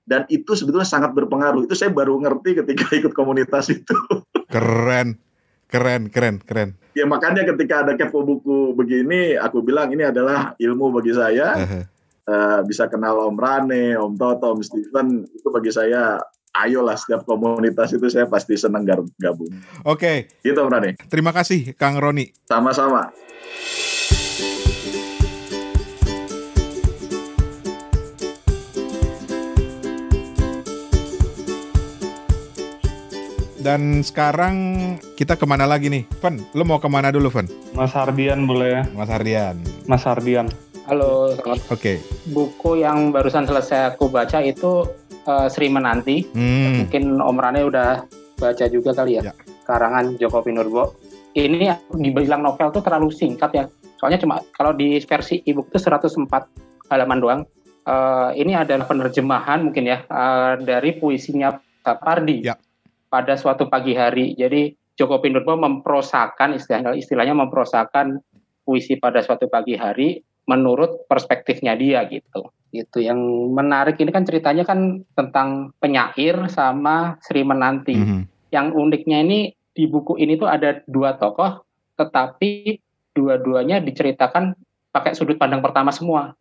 Dan 0.03 0.27
itu 0.27 0.51
sebetulnya 0.51 0.83
sangat 0.83 1.15
berpengaruh. 1.15 1.63
Itu 1.63 1.79
saya 1.79 1.89
baru 1.91 2.19
ngerti 2.19 2.59
ketika 2.59 2.91
ikut 2.99 3.15
komunitas 3.15 3.71
itu. 3.71 3.95
Keren. 4.51 5.15
Keren, 5.73 6.13
keren, 6.13 6.37
keren. 6.37 6.77
Ya 6.93 7.09
makanya 7.09 7.41
ketika 7.49 7.81
ada 7.81 7.97
kepo 7.97 8.21
buku 8.21 8.77
begini, 8.77 9.33
aku 9.33 9.65
bilang 9.65 9.89
ini 9.89 10.05
adalah 10.05 10.53
ilmu 10.61 10.93
bagi 10.93 11.17
saya. 11.17 11.57
Eh, 12.23 12.59
bisa 12.63 12.85
kenal 12.87 13.19
Om 13.19 13.35
Rane, 13.35 13.97
Om 13.97 14.13
Toto, 14.15 14.55
Om 14.55 14.61
Steven, 14.63 15.27
itu 15.27 15.47
bagi 15.49 15.73
saya 15.73 16.21
ayolah 16.53 16.95
setiap 16.95 17.25
komunitas 17.25 17.91
itu 17.91 18.05
saya 18.07 18.29
pasti 18.29 18.53
senang 18.55 18.85
gabung. 18.85 19.51
Oke. 19.83 20.29
Gitu 20.39 20.55
Om 20.55 20.69
Rane. 20.69 20.95
Terima 21.09 21.33
kasih 21.33 21.73
Kang 21.75 21.97
Roni. 21.97 22.29
Sama-sama. 22.45 23.11
Dan 33.63 34.03
sekarang 34.03 34.55
kita 35.15 35.39
ke 35.39 35.47
mana 35.47 35.63
lagi 35.63 35.87
nih? 35.87 36.03
Fen, 36.19 36.43
lu 36.51 36.67
mau 36.67 36.83
ke 36.83 36.91
mana 36.91 37.15
dulu, 37.15 37.31
Fen? 37.31 37.47
Mas 37.71 37.95
Hardian 37.95 38.43
boleh. 38.43 38.83
Mas 38.91 39.07
Hardian. 39.07 39.55
Mas 39.87 40.03
Hardian. 40.03 40.51
Halo, 40.83 41.31
selamat. 41.31 41.71
Oke. 41.71 42.03
Buku 42.27 42.83
yang 42.83 43.15
barusan 43.15 43.47
selesai 43.47 43.95
aku 43.95 44.11
baca 44.11 44.43
itu 44.43 44.83
eh, 45.23 45.47
Sri 45.47 45.71
Menanti. 45.71 46.27
Hmm. 46.35 46.83
Mungkin 46.83 47.23
Om 47.23 47.37
Rane 47.39 47.63
udah 47.63 48.03
baca 48.35 48.65
juga 48.67 48.91
kali 48.91 49.23
ya. 49.23 49.31
Karangan 49.63 50.19
Joko 50.19 50.43
Pinurbo. 50.43 50.99
Ini 51.31 51.71
dibilang 51.95 52.43
novel 52.43 52.67
tuh 52.67 52.83
terlalu 52.83 53.15
singkat 53.15 53.51
ya. 53.55 53.63
Soalnya 53.95 54.19
cuma 54.19 54.43
kalau 54.59 54.75
di 54.75 54.99
versi 54.99 55.39
ebook 55.47 55.71
itu 55.71 55.79
104 55.79 56.91
halaman 56.91 57.19
doang. 57.23 57.41
Eh, 57.87 58.29
ini 58.43 58.59
adalah 58.59 58.83
penerjemahan 58.83 59.63
mungkin 59.71 59.87
ya 59.87 60.03
eh, 60.03 60.59
dari 60.59 60.99
puisinya 60.99 61.55
Sapardi 61.79 62.43
pada 63.13 63.37
suatu 63.37 63.69
pagi 63.69 63.93
hari. 63.93 64.33
Jadi 64.33 64.73
Joko 64.97 65.21
Pinurbo 65.21 65.53
memprosakan 65.53 66.57
istilahnya 66.57 66.97
istilahnya 66.97 67.37
memprosakan 67.37 68.17
puisi 68.65 68.97
pada 68.97 69.21
suatu 69.21 69.45
pagi 69.45 69.77
hari 69.77 70.17
menurut 70.49 71.05
perspektifnya 71.05 71.77
dia 71.77 72.01
gitu. 72.09 72.49
Itu 72.73 73.05
yang 73.05 73.21
menarik 73.53 74.01
ini 74.01 74.09
kan 74.09 74.25
ceritanya 74.25 74.65
kan 74.65 75.05
tentang 75.13 75.77
penyair 75.77 76.49
sama 76.49 77.21
Sri 77.21 77.45
Menanti. 77.45 77.93
Yang 78.49 78.67
uniknya 78.73 79.21
ini 79.21 79.39
di 79.77 79.85
buku 79.85 80.17
ini 80.17 80.33
tuh 80.33 80.49
ada 80.49 80.81
dua 80.89 81.13
tokoh 81.13 81.61
tetapi 81.93 82.81
dua-duanya 83.13 83.77
diceritakan 83.77 84.57
pakai 84.89 85.13
sudut 85.13 85.37
pandang 85.37 85.61
pertama 85.61 85.93
semua. 85.93 86.33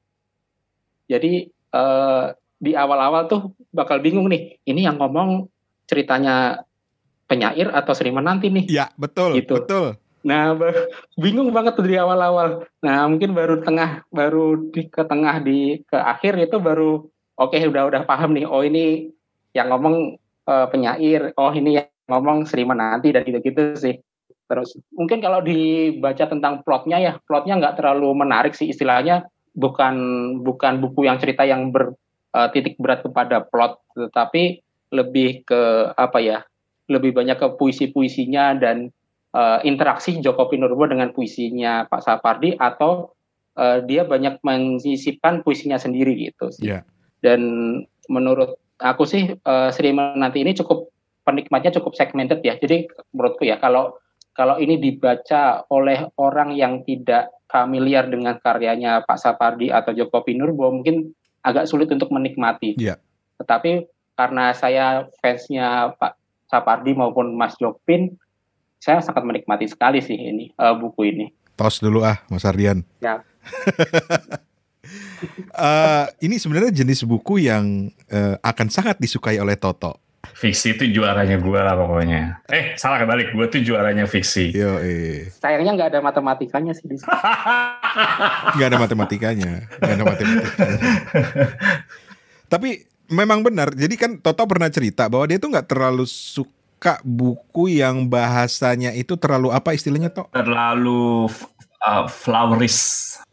Jadi 1.04 1.52
eh, 1.52 2.26
di 2.62 2.72
awal-awal 2.72 3.28
tuh 3.28 3.52
bakal 3.74 4.00
bingung 4.00 4.30
nih, 4.32 4.56
ini 4.64 4.88
yang 4.88 4.96
ngomong 4.96 5.51
ceritanya 5.92 6.64
penyair 7.28 7.68
atau 7.68 7.92
Sri 7.92 8.08
Menanti 8.08 8.48
nih. 8.48 8.64
Ya, 8.72 8.88
betul, 8.96 9.36
Gitu. 9.36 9.60
betul. 9.60 10.00
Nah, 10.24 10.54
bingung 11.18 11.52
banget 11.52 11.76
tuh 11.76 11.84
di 11.84 11.98
awal-awal. 11.98 12.64
Nah, 12.80 13.04
mungkin 13.10 13.36
baru 13.36 13.60
tengah, 13.60 14.06
baru 14.08 14.70
di 14.72 14.88
ke 14.88 15.02
tengah 15.04 15.42
di 15.44 15.82
ke 15.84 15.98
akhir 15.98 16.38
itu 16.38 16.56
baru 16.62 17.04
oke 17.36 17.58
udah 17.58 17.90
udah 17.90 18.02
paham 18.06 18.32
nih. 18.38 18.46
Oh 18.46 18.62
ini 18.64 19.10
yang 19.52 19.68
ngomong 19.68 20.16
eh, 20.48 20.66
penyair. 20.70 21.34
Oh 21.36 21.50
ini 21.50 21.82
yang 21.82 21.90
ngomong 22.06 22.46
Sri 22.46 22.62
Menanti 22.62 23.10
dan 23.10 23.26
gitu-gitu 23.26 23.74
sih. 23.74 23.98
Terus 24.46 24.78
mungkin 24.94 25.18
kalau 25.18 25.42
dibaca 25.42 26.24
tentang 26.28 26.62
plotnya 26.62 27.02
ya, 27.02 27.12
plotnya 27.26 27.58
nggak 27.58 27.82
terlalu 27.82 28.14
menarik 28.14 28.54
sih 28.54 28.70
istilahnya. 28.70 29.26
Bukan 29.52 29.94
bukan 30.46 30.80
buku 30.80 31.04
yang 31.04 31.18
cerita 31.18 31.42
yang 31.44 31.74
bertitik 31.74 32.78
berat 32.78 33.02
kepada 33.04 33.42
plot, 33.42 33.82
tetapi 33.98 34.62
lebih 34.92 35.42
ke 35.48 35.92
apa 35.96 36.20
ya? 36.20 36.38
Lebih 36.86 37.16
banyak 37.16 37.40
ke 37.40 37.48
puisi-puisinya 37.56 38.60
dan 38.60 38.92
eh, 39.32 39.58
interaksi 39.64 40.20
Joko 40.20 40.46
Pinurbo 40.52 40.84
dengan 40.84 41.10
puisinya 41.10 41.88
Pak 41.88 42.04
Sapardi 42.04 42.54
atau 42.54 43.16
eh, 43.56 43.80
dia 43.88 44.04
banyak 44.04 44.44
menyisipkan 44.44 45.40
puisinya 45.40 45.80
sendiri 45.80 46.12
gitu 46.30 46.52
sih. 46.52 46.70
Iya. 46.70 46.84
Dan 47.24 47.40
menurut 48.12 48.60
aku 48.78 49.08
sih 49.08 49.32
eh, 49.32 49.68
Sri 49.72 49.90
Menanti 49.96 50.44
ini 50.44 50.52
cukup 50.52 50.92
penikmatnya 51.24 51.72
cukup 51.80 51.96
segmented 51.96 52.44
ya. 52.44 52.60
Jadi 52.60 52.86
menurutku 53.16 53.48
ya 53.48 53.56
kalau 53.56 53.96
kalau 54.32 54.56
ini 54.56 54.80
dibaca 54.80 55.64
oleh 55.68 56.08
orang 56.16 56.56
yang 56.56 56.84
tidak 56.88 57.32
familiar 57.52 58.08
dengan 58.08 58.40
karyanya 58.40 59.04
Pak 59.04 59.20
Sapardi 59.20 59.68
atau 59.68 59.92
Joko 59.92 60.24
Pinurbo 60.24 60.72
mungkin 60.72 61.12
agak 61.44 61.68
sulit 61.68 61.92
untuk 61.92 62.08
menikmati. 62.08 62.80
Iya. 62.80 62.96
Tetapi 63.36 63.84
karena 64.14 64.52
saya 64.52 65.08
fansnya 65.20 65.96
Pak 65.96 66.18
Sapardi 66.48 66.92
maupun 66.92 67.32
Mas 67.36 67.56
Jopin, 67.56 68.12
saya 68.82 69.00
sangat 69.00 69.24
menikmati 69.24 69.70
sekali 69.70 70.02
sih 70.04 70.16
ini 70.16 70.52
eh, 70.52 70.74
buku 70.76 71.08
ini. 71.08 71.26
Tos 71.56 71.80
dulu 71.80 72.04
ah, 72.04 72.20
Mas 72.28 72.44
Ardian. 72.48 72.84
Ya. 73.00 73.22
Eh, 75.52 76.06
ini 76.26 76.36
sebenarnya 76.36 76.82
jenis 76.82 77.06
buku 77.06 77.46
yang 77.46 77.88
eh, 78.10 78.36
akan 78.42 78.66
sangat 78.68 78.98
disukai 78.98 79.38
oleh 79.38 79.54
Toto. 79.54 80.02
Fiksi 80.22 80.78
itu 80.78 80.86
juaranya 80.90 81.38
gue 81.38 81.60
lah 81.60 81.74
pokoknya. 81.74 82.42
Eh, 82.50 82.74
salah 82.78 83.02
kebalik. 83.02 83.34
Gue 83.34 83.46
tuh 83.50 83.62
juaranya 83.62 84.06
fiksi. 84.06 84.54
Yo, 84.54 84.78
eh. 84.82 85.30
Sayangnya 85.38 85.74
nggak 85.74 85.90
ada 85.94 86.00
matematikanya 86.02 86.74
sih 86.74 86.86
di 86.86 86.98
sini. 86.98 87.10
Ada 88.66 88.78
matematikanya. 88.78 89.66
Nggak 89.78 89.94
ada 89.94 90.04
matematikanya. 90.06 90.78
Tapi 92.52 92.70
memang 93.12 93.44
benar. 93.44 93.70
Jadi 93.76 93.94
kan 94.00 94.16
Toto 94.18 94.48
pernah 94.48 94.72
cerita 94.72 95.06
bahwa 95.06 95.28
dia 95.28 95.38
tuh 95.38 95.52
nggak 95.52 95.68
terlalu 95.68 96.08
suka 96.08 96.98
buku 97.04 97.78
yang 97.78 98.08
bahasanya 98.08 98.90
itu 98.96 99.14
terlalu 99.20 99.52
apa 99.52 99.76
istilahnya 99.76 100.10
Tok? 100.10 100.32
Terlalu 100.34 101.28
uh, 101.84 102.04
floweris. 102.08 102.78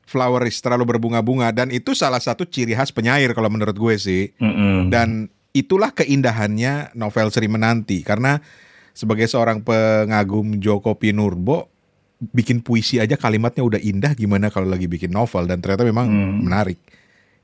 Floweris, 0.09 0.57
terlalu 0.59 0.97
berbunga-bunga. 0.97 1.53
Dan 1.53 1.69
itu 1.69 1.93
salah 1.93 2.17
satu 2.17 2.41
ciri 2.43 2.73
khas 2.73 2.89
penyair 2.89 3.31
kalau 3.37 3.47
menurut 3.47 3.77
gue 3.77 3.95
sih. 3.95 4.33
Mm-mm. 4.41 4.89
Dan 4.89 5.29
itulah 5.53 5.93
keindahannya 5.93 6.97
novel 6.97 7.29
Sri 7.29 7.45
Menanti. 7.45 8.01
Karena 8.01 8.41
sebagai 8.97 9.29
seorang 9.29 9.61
pengagum 9.61 10.57
Joko 10.57 10.97
Pinurbo, 10.97 11.69
bikin 12.19 12.65
puisi 12.65 12.97
aja 12.97 13.15
kalimatnya 13.15 13.61
udah 13.61 13.79
indah 13.79 14.17
gimana 14.17 14.49
kalau 14.49 14.65
lagi 14.65 14.89
bikin 14.89 15.13
novel. 15.13 15.45
Dan 15.45 15.61
ternyata 15.61 15.85
memang 15.85 16.09
Hmm. 16.09 16.41
menarik. 16.41 16.81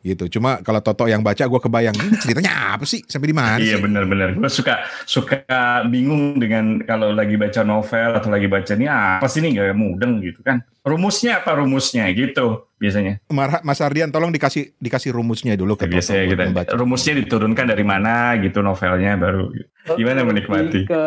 Gitu. 0.06 0.38
Cuma 0.38 0.62
kalau 0.62 0.86
Toto 0.86 1.10
yang 1.10 1.26
baca 1.26 1.42
gue 1.42 1.58
kebayang 1.58 1.98
ini 1.98 2.14
ceritanya 2.22 2.78
apa 2.78 2.86
sih 2.86 3.02
sampai 3.10 3.34
di 3.34 3.36
mana 3.36 3.58
Iya 3.58 3.82
benar-benar. 3.82 4.38
Gue 4.38 4.46
suka 4.54 4.86
suka 5.10 5.42
bingung 5.90 6.38
dengan 6.38 6.86
kalau 6.86 7.10
lagi 7.10 7.34
baca 7.42 7.66
novel 7.66 8.22
atau 8.22 8.30
lagi 8.30 8.46
baca 8.46 8.78
ini 8.78 8.86
apa 8.86 9.26
sih 9.26 9.42
ini 9.42 9.58
nggak 9.58 9.74
mudeng 9.74 10.22
gitu 10.22 10.46
kan. 10.46 10.62
Rumusnya 10.86 11.42
apa 11.42 11.58
rumusnya 11.58 12.06
gitu 12.14 12.70
biasanya. 12.78 13.18
Mas 13.66 13.82
Ardian 13.82 14.14
tolong 14.14 14.30
dikasih 14.30 14.78
dikasih 14.78 15.10
rumusnya 15.10 15.58
dulu 15.58 15.74
ke 15.74 15.90
Toto 15.90 15.98
Biasanya 15.98 16.24
kita 16.30 16.44
membaca. 16.54 16.70
rumusnya 16.78 17.14
diturunkan 17.26 17.66
dari 17.66 17.82
mana 17.82 18.38
gitu 18.38 18.62
novelnya 18.62 19.18
baru. 19.18 19.50
Gimana 19.98 20.22
menikmati? 20.22 20.86
Lebih 20.86 20.94
ke 20.94 21.06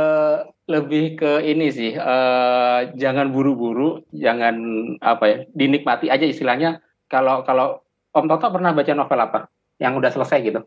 lebih 0.68 1.04
ke 1.16 1.32
ini 1.48 1.72
sih, 1.72 1.96
eh, 1.96 2.80
jangan 2.98 3.32
buru-buru, 3.32 4.04
jangan 4.12 4.58
apa 5.00 5.24
ya, 5.24 5.36
dinikmati 5.56 6.12
aja 6.12 6.28
istilahnya. 6.28 6.84
Kalau 7.08 7.40
kalau 7.46 7.87
Om 8.18 8.26
Toto 8.26 8.50
pernah 8.50 8.74
baca 8.74 8.92
novel 8.92 9.20
apa 9.22 9.38
yang 9.78 9.94
udah 9.94 10.10
selesai 10.10 10.38
gitu? 10.42 10.60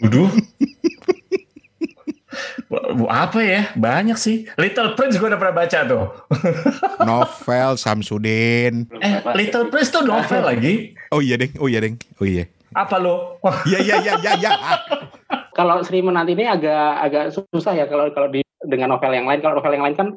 Waduh. 0.00 0.30
Bu- 2.72 3.12
apa 3.12 3.44
ya? 3.44 3.68
Banyak 3.76 4.16
sih. 4.16 4.48
Little 4.56 4.96
Prince 4.96 5.20
gue 5.20 5.28
udah 5.28 5.36
pernah 5.36 5.56
baca 5.64 5.78
tuh. 5.84 6.04
Novel 7.08 7.76
Samsudin. 7.76 8.88
Eh, 9.04 9.20
Little 9.36 9.68
Prince 9.68 9.92
tuh 9.92 10.00
novel 10.08 10.40
lagi. 10.40 10.96
Oh 11.12 11.20
iya 11.20 11.36
deng, 11.36 11.52
oh 11.60 11.68
iya 11.68 11.84
deng, 11.84 12.00
oh 12.16 12.24
iya. 12.24 12.48
Apa 12.72 12.96
lo? 12.96 13.36
Iya 13.68 13.78
iya 13.86 13.96
iya 14.00 14.12
iya 14.24 14.32
iya. 14.40 14.50
Kalau 15.52 15.84
Sri 15.84 16.00
Menanti 16.00 16.32
ini 16.32 16.48
agak 16.48 17.04
agak 17.04 17.24
susah 17.36 17.76
ya 17.76 17.84
kalau 17.84 18.08
kalau 18.16 18.32
di 18.32 18.40
dengan 18.64 18.96
novel 18.96 19.12
yang 19.12 19.28
lain. 19.28 19.44
Kalau 19.44 19.60
novel 19.60 19.76
yang 19.76 19.84
lain 19.84 19.96
kan 19.96 20.08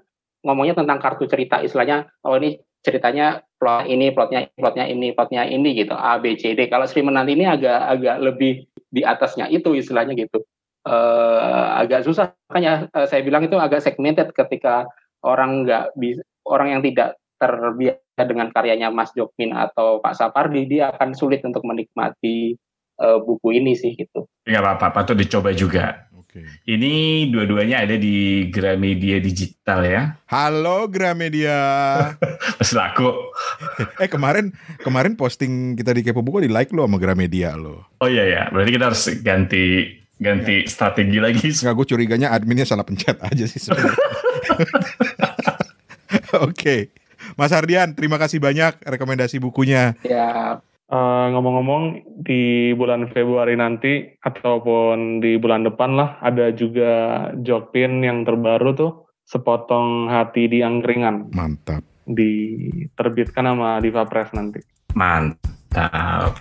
ngomongnya 0.47 0.79
tentang 0.79 1.03
kartu 1.03 1.27
cerita, 1.27 1.59
istilahnya 1.59 2.07
oh 2.23 2.39
ini 2.39 2.55
ceritanya 2.85 3.43
plot 3.65 3.89
ini, 3.89 4.13
plotnya 4.13 4.45
plotnya 4.53 4.85
ini, 4.85 5.09
plotnya 5.09 5.41
ini 5.49 5.73
gitu, 5.73 5.97
A 5.97 6.21
B 6.21 6.37
C 6.37 6.53
D. 6.53 6.69
Kalau 6.69 6.85
Sri 6.85 7.01
Menanti 7.01 7.33
ini 7.33 7.49
agak 7.49 7.97
agak 7.97 8.21
lebih 8.21 8.69
di 8.93 9.01
atasnya 9.01 9.49
itu 9.49 9.73
istilahnya 9.73 10.13
gitu. 10.13 10.45
Eh 10.85 11.65
agak 11.81 12.05
susah 12.05 12.37
makanya 12.45 12.85
eh, 12.93 13.09
saya 13.09 13.25
bilang 13.25 13.41
itu 13.49 13.57
agak 13.57 13.81
segmented 13.81 14.29
ketika 14.37 14.85
orang 15.25 15.65
nggak 15.65 15.97
orang 16.45 16.77
yang 16.77 16.81
tidak 16.85 17.17
terbiasa 17.41 18.21
dengan 18.29 18.53
karyanya 18.53 18.93
Mas 18.93 19.09
Jokmin 19.17 19.49
atau 19.49 19.97
Pak 19.97 20.13
Sapardi 20.13 20.69
dia 20.69 20.93
akan 20.93 21.17
sulit 21.17 21.41
untuk 21.41 21.65
menikmati 21.65 22.53
eh, 23.01 23.17
buku 23.17 23.49
ini 23.57 23.73
sih 23.73 23.97
gitu. 23.97 24.29
nggak 24.45 24.61
apa-apa, 24.61 24.87
patut 24.93 25.17
dicoba 25.17 25.49
juga. 25.57 26.05
Oke. 26.35 26.67
Ini 26.67 27.25
dua-duanya 27.31 27.87
ada 27.87 27.95
di 27.95 28.51
Gramedia 28.51 29.23
Digital 29.23 29.87
ya. 29.87 30.19
Halo 30.27 30.91
Gramedia. 30.91 31.55
Masih 32.59 32.75
laku. 32.75 33.07
eh 34.03 34.11
kemarin 34.11 34.51
kemarin 34.83 35.15
posting 35.15 35.79
kita 35.79 35.95
di 35.95 36.03
Kepo 36.03 36.19
Buku 36.19 36.43
di 36.43 36.51
like 36.51 36.75
lo 36.75 36.83
sama 36.83 36.99
Gramedia 36.99 37.55
lo. 37.55 37.87
Oh 38.03 38.11
iya 38.11 38.27
ya, 38.27 38.43
berarti 38.51 38.71
kita 38.75 38.85
harus 38.91 39.03
ganti 39.23 39.95
ganti 40.19 40.67
strategi 40.67 41.23
lagi. 41.23 41.55
Nggak 41.55 41.71
gue 41.71 41.87
curiganya 41.95 42.35
adminnya 42.35 42.67
salah 42.67 42.83
pencet 42.83 43.15
aja 43.23 43.45
sih 43.47 43.71
sebenarnya. 43.71 43.95
Oke. 46.51 46.91
Mas 47.39 47.55
Ardian, 47.55 47.95
terima 47.95 48.19
kasih 48.19 48.43
banyak 48.43 48.83
rekomendasi 48.83 49.39
bukunya. 49.39 49.95
Ya 50.03 50.59
Eh, 50.85 51.27
ngomong-ngomong 51.33 52.13
di 52.21 52.69
bulan 52.77 53.09
Februari 53.09 53.57
nanti 53.57 54.05
ataupun 54.21 55.17
di 55.17 55.33
bulan 55.41 55.65
depan 55.65 55.97
lah 55.97 56.21
ada 56.21 56.53
juga 56.53 57.25
Jokpin 57.41 58.05
yang 58.05 58.21
terbaru 58.21 58.77
tuh 58.77 58.91
sepotong 59.25 60.13
hati 60.13 60.45
di 60.45 60.61
angkringan 60.61 61.33
Mantap. 61.33 61.81
diterbitkan 62.05 63.49
sama 63.49 63.81
Diva 63.81 64.05
Press 64.05 64.29
nanti. 64.37 64.61
Mantap. 64.93 66.37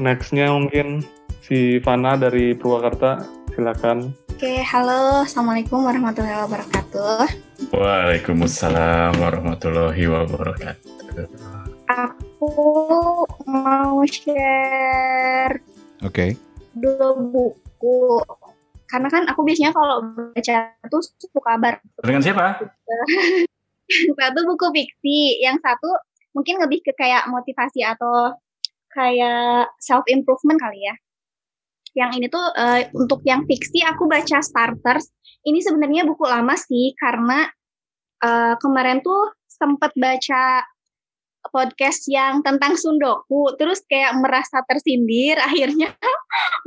Nextnya 0.00 0.48
mungkin 0.48 1.04
si 1.44 1.76
Fana 1.84 2.16
dari 2.16 2.56
Purwakarta, 2.56 3.20
silakan. 3.52 4.16
Oke, 4.32 4.64
halo, 4.64 5.28
assalamualaikum 5.28 5.84
warahmatullahi 5.84 6.40
wabarakatuh. 6.40 7.28
Waalaikumsalam 7.68 9.12
warahmatullahi 9.20 10.00
wabarakatuh. 10.08 11.28
Aku 11.92 12.48
mau 13.44 14.00
share 14.08 15.60
Oke. 16.00 16.32
dua 16.72 17.20
buku. 17.20 18.24
Karena 18.88 19.12
kan 19.12 19.28
aku 19.28 19.44
biasanya 19.44 19.76
kalau 19.76 20.00
baca 20.16 20.56
tuh 20.88 21.04
suka 21.28 21.60
bar. 21.60 21.76
Dengan 22.00 22.24
siapa? 22.24 22.56
satu 24.16 24.40
buku 24.48 24.66
fiksi, 24.72 25.44
yang 25.44 25.60
satu 25.60 25.92
mungkin 26.32 26.56
lebih 26.56 26.88
ke 26.88 26.96
kayak 26.96 27.28
motivasi 27.28 27.84
atau 27.84 28.32
kayak 28.92 29.70
self 29.78 30.04
improvement 30.10 30.58
kali 30.58 30.84
ya. 30.84 30.94
Yang 31.94 32.10
ini 32.22 32.26
tuh 32.30 32.46
eh, 32.54 32.82
untuk 32.94 33.20
yang 33.26 33.46
fiksi 33.46 33.82
aku 33.82 34.06
baca 34.06 34.38
starters. 34.42 35.10
Ini 35.40 35.58
sebenarnya 35.64 36.04
buku 36.04 36.22
lama 36.28 36.54
sih 36.54 36.94
karena 36.98 37.48
eh, 38.22 38.54
kemarin 38.60 39.02
tuh 39.02 39.34
sempet 39.46 39.92
baca 39.98 40.64
podcast 41.48 42.04
yang 42.12 42.44
tentang 42.44 42.76
Sundoku, 42.76 43.56
terus 43.56 43.80
kayak 43.88 44.12
merasa 44.20 44.60
tersindir, 44.68 45.40
akhirnya 45.48 45.96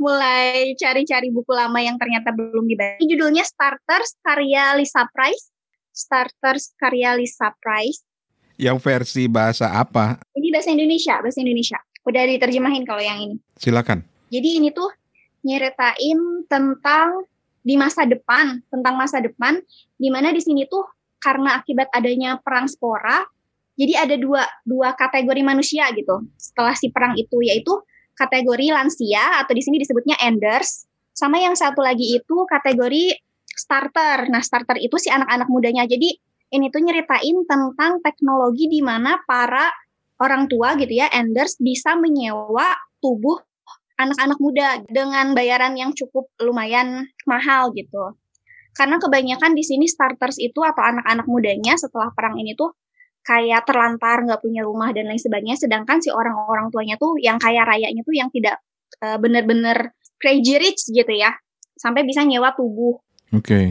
mulai 0.02 0.74
cari-cari 0.74 1.30
buku 1.30 1.54
lama 1.54 1.78
yang 1.78 1.94
ternyata 1.94 2.34
belum 2.34 2.66
dibaca. 2.66 2.98
Ini 2.98 3.06
judulnya 3.14 3.46
Starters 3.46 4.18
karya 4.26 4.74
Lisa 4.74 5.06
Price. 5.14 5.54
Starters 5.94 6.74
karya 6.74 7.14
Lisa 7.14 7.54
Price. 7.62 8.02
Yang 8.58 8.78
versi 8.82 9.30
bahasa 9.30 9.70
apa? 9.70 10.18
Ini 10.34 10.50
bahasa 10.50 10.70
Indonesia, 10.74 11.18
bahasa 11.22 11.38
Indonesia. 11.42 11.78
Udah 12.04 12.22
diterjemahin 12.28 12.84
kalau 12.84 13.00
yang 13.00 13.18
ini. 13.20 13.36
Silakan. 13.56 14.04
Jadi 14.28 14.60
ini 14.60 14.68
tuh 14.72 14.88
nyeritain 15.44 16.48
tentang 16.48 17.28
di 17.64 17.80
masa 17.80 18.04
depan, 18.04 18.60
tentang 18.68 18.94
masa 18.96 19.24
depan, 19.24 19.60
di 19.96 20.08
mana 20.12 20.32
di 20.32 20.40
sini 20.40 20.68
tuh 20.68 20.84
karena 21.16 21.56
akibat 21.56 21.88
adanya 21.96 22.36
perang 22.44 22.68
spora, 22.68 23.24
jadi 23.74 24.04
ada 24.04 24.16
dua 24.20 24.44
dua 24.62 24.92
kategori 24.92 25.40
manusia 25.40 25.88
gitu. 25.96 26.28
Setelah 26.36 26.76
si 26.76 26.92
perang 26.92 27.16
itu 27.16 27.40
yaitu 27.40 27.72
kategori 28.14 28.70
lansia 28.70 29.42
atau 29.42 29.52
di 29.56 29.62
sini 29.64 29.80
disebutnya 29.80 30.20
enders, 30.22 30.86
sama 31.16 31.40
yang 31.40 31.56
satu 31.56 31.82
lagi 31.82 32.20
itu 32.20 32.36
kategori 32.46 33.16
starter. 33.54 34.30
Nah, 34.30 34.42
starter 34.42 34.78
itu 34.78 34.94
si 34.98 35.08
anak-anak 35.10 35.48
mudanya. 35.50 35.86
Jadi 35.86 36.14
ini 36.54 36.70
tuh 36.70 36.82
nyeritain 36.86 37.42
tentang 37.48 37.98
teknologi 38.02 38.70
di 38.70 38.78
mana 38.78 39.18
para 39.26 39.70
orang 40.24 40.48
tua 40.48 40.74
gitu 40.80 40.90
ya, 40.90 41.12
enders 41.12 41.60
bisa 41.60 41.92
menyewa 41.94 42.72
tubuh 43.04 43.36
anak-anak 44.00 44.38
muda 44.40 44.68
dengan 44.90 45.36
bayaran 45.36 45.76
yang 45.78 45.94
cukup 45.94 46.26
lumayan 46.42 47.06
mahal 47.28 47.70
gitu. 47.76 48.16
Karena 48.74 48.98
kebanyakan 48.98 49.54
di 49.54 49.62
sini 49.62 49.86
starters 49.86 50.40
itu 50.42 50.58
atau 50.58 50.82
anak-anak 50.82 51.30
mudanya 51.30 51.78
setelah 51.78 52.10
perang 52.10 52.34
ini 52.42 52.58
tuh 52.58 52.74
kayak 53.22 53.62
terlantar, 53.64 54.26
nggak 54.26 54.42
punya 54.42 54.66
rumah 54.66 54.90
dan 54.90 55.06
lain 55.06 55.22
sebagainya. 55.22 55.54
Sedangkan 55.54 56.02
si 56.02 56.10
orang-orang 56.10 56.74
tuanya 56.74 56.98
tuh 56.98 57.14
yang 57.22 57.38
kaya 57.38 57.62
rayanya 57.62 58.02
tuh 58.02 58.14
yang 58.18 58.28
tidak 58.34 58.58
uh, 58.98 59.16
bener-bener 59.22 59.94
crazy 60.18 60.58
rich 60.58 60.90
gitu 60.90 61.12
ya, 61.14 61.30
sampai 61.78 62.02
bisa 62.02 62.26
nyewa 62.26 62.50
tubuh. 62.58 62.98
Oke. 63.30 63.46
Okay. 63.46 63.66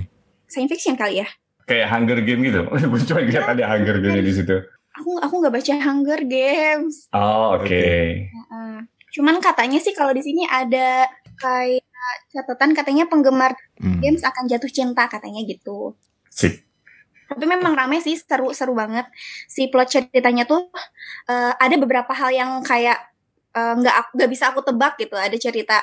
Science 0.47 0.71
fiction 0.71 0.95
kali 0.95 1.19
ya? 1.19 1.27
Kayak 1.67 1.87
Hunger 1.91 2.19
Game 2.23 2.41
gitu. 2.47 2.63
Gue 2.91 3.01
cuma 3.03 3.21
lihat 3.27 3.45
ada 3.51 3.63
Hunger 3.75 3.97
Game 3.99 4.23
di 4.23 4.33
situ. 4.33 4.55
Aku 5.01 5.17
aku 5.17 5.33
nggak 5.41 5.53
baca 5.57 5.73
Hunger 5.81 6.21
Games. 6.25 7.09
Oh 7.15 7.57
oke. 7.57 7.65
Okay. 7.65 8.29
Uh, 8.53 8.85
cuman 9.13 9.41
katanya 9.41 9.81
sih 9.81 9.93
kalau 9.97 10.13
di 10.13 10.21
sini 10.21 10.45
ada 10.45 11.09
kayak 11.41 11.81
catatan 12.29 12.71
katanya 12.75 13.05
penggemar 13.07 13.55
hmm. 13.79 14.01
games 14.03 14.21
akan 14.21 14.45
jatuh 14.45 14.69
cinta 14.69 15.09
katanya 15.09 15.41
gitu. 15.45 15.97
Sip. 16.29 16.61
Tapi 17.29 17.49
memang 17.49 17.73
rame 17.73 17.97
sih 18.03 18.13
seru-seru 18.13 18.77
banget. 18.77 19.09
Si 19.49 19.65
plot 19.71 19.89
ceritanya 19.89 20.45
tuh 20.45 20.69
uh, 21.29 21.53
ada 21.57 21.75
beberapa 21.81 22.13
hal 22.13 22.29
yang 22.29 22.61
kayak 22.61 23.09
nggak 23.53 23.95
uh, 23.95 24.09
nggak 24.17 24.29
bisa 24.29 24.53
aku 24.53 24.61
tebak 24.61 24.97
gitu. 25.01 25.17
Ada 25.17 25.37
cerita 25.41 25.81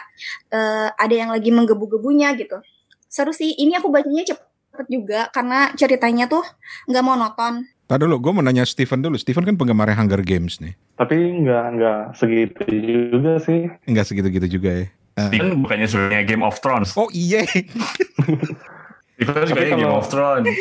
uh, 0.55 0.95
ada 0.95 1.15
yang 1.15 1.35
lagi 1.35 1.51
menggebu-gebunya 1.51 2.35
gitu. 2.39 2.63
Seru 3.11 3.35
sih. 3.35 3.59
Ini 3.59 3.83
aku 3.83 3.91
bacanya 3.91 4.23
cepet 4.23 4.87
juga 4.87 5.27
karena 5.35 5.75
ceritanya 5.75 6.31
tuh 6.31 6.47
nggak 6.87 7.05
monoton. 7.05 7.67
Tadi 7.91 8.07
dulu, 8.07 8.23
gue 8.23 8.33
mau 8.39 8.43
nanya 8.47 8.63
Steven 8.63 9.03
dulu. 9.03 9.19
Steven 9.19 9.43
kan 9.43 9.59
penggemar 9.59 9.91
Hunger 9.91 10.23
Games 10.23 10.63
nih. 10.63 10.79
Tapi 10.95 11.43
nggak 11.43 11.65
nggak 11.75 12.01
segitu 12.15 12.63
juga 13.11 13.43
sih. 13.43 13.67
Nggak 13.91 14.07
segitu-gitu 14.07 14.47
juga 14.47 14.71
ya. 14.71 14.87
Uh. 15.19 15.27
Steven 15.27 15.67
bukannya 15.67 15.91
sebenarnya 15.91 16.23
Game 16.23 16.47
of 16.47 16.63
Thrones. 16.63 16.95
Oh 16.95 17.11
iya. 17.11 17.43
Steven 17.51 19.43
juga 19.43 19.63
Game 19.75 19.91
of 19.91 20.07
Thrones. 20.07 20.55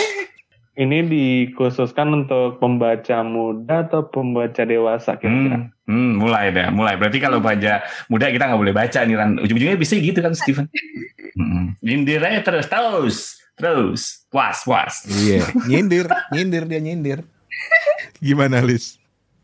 Ini 0.73 1.05
dikhususkan 1.05 2.23
untuk 2.23 2.57
pembaca 2.57 3.21
muda 3.21 3.85
atau 3.85 4.09
pembaca 4.09 4.65
dewasa 4.65 5.19
kira-kira? 5.19 5.69
Hmm, 5.85 5.91
hmm, 5.91 6.11
mulai 6.23 6.55
deh, 6.55 6.71
mulai. 6.71 6.95
Berarti 6.97 7.19
kalau 7.21 7.43
baca 7.43 7.83
muda 8.09 8.25
kita 8.31 8.47
nggak 8.47 8.61
boleh 8.63 8.73
baca 8.73 8.99
nih, 9.05 9.15
Ran. 9.19 9.37
Ujung-ujungnya 9.43 9.77
bisa 9.77 9.99
gitu 9.99 10.17
kan, 10.23 10.33
Steven? 10.33 10.65
hmm. 11.37 11.77
Nyindir 11.83 12.23
aja 12.23 12.41
terus, 12.41 12.65
terus, 12.71 13.38
terus. 13.59 14.23
Puas, 14.31 14.63
puas. 14.63 15.03
Iya, 15.05 15.43
nyindir, 15.69 16.07
nyindir 16.31 16.63
dia 16.65 16.79
nyindir. 16.79 17.19
Gimana, 18.23 18.63
Lis? 18.63 18.95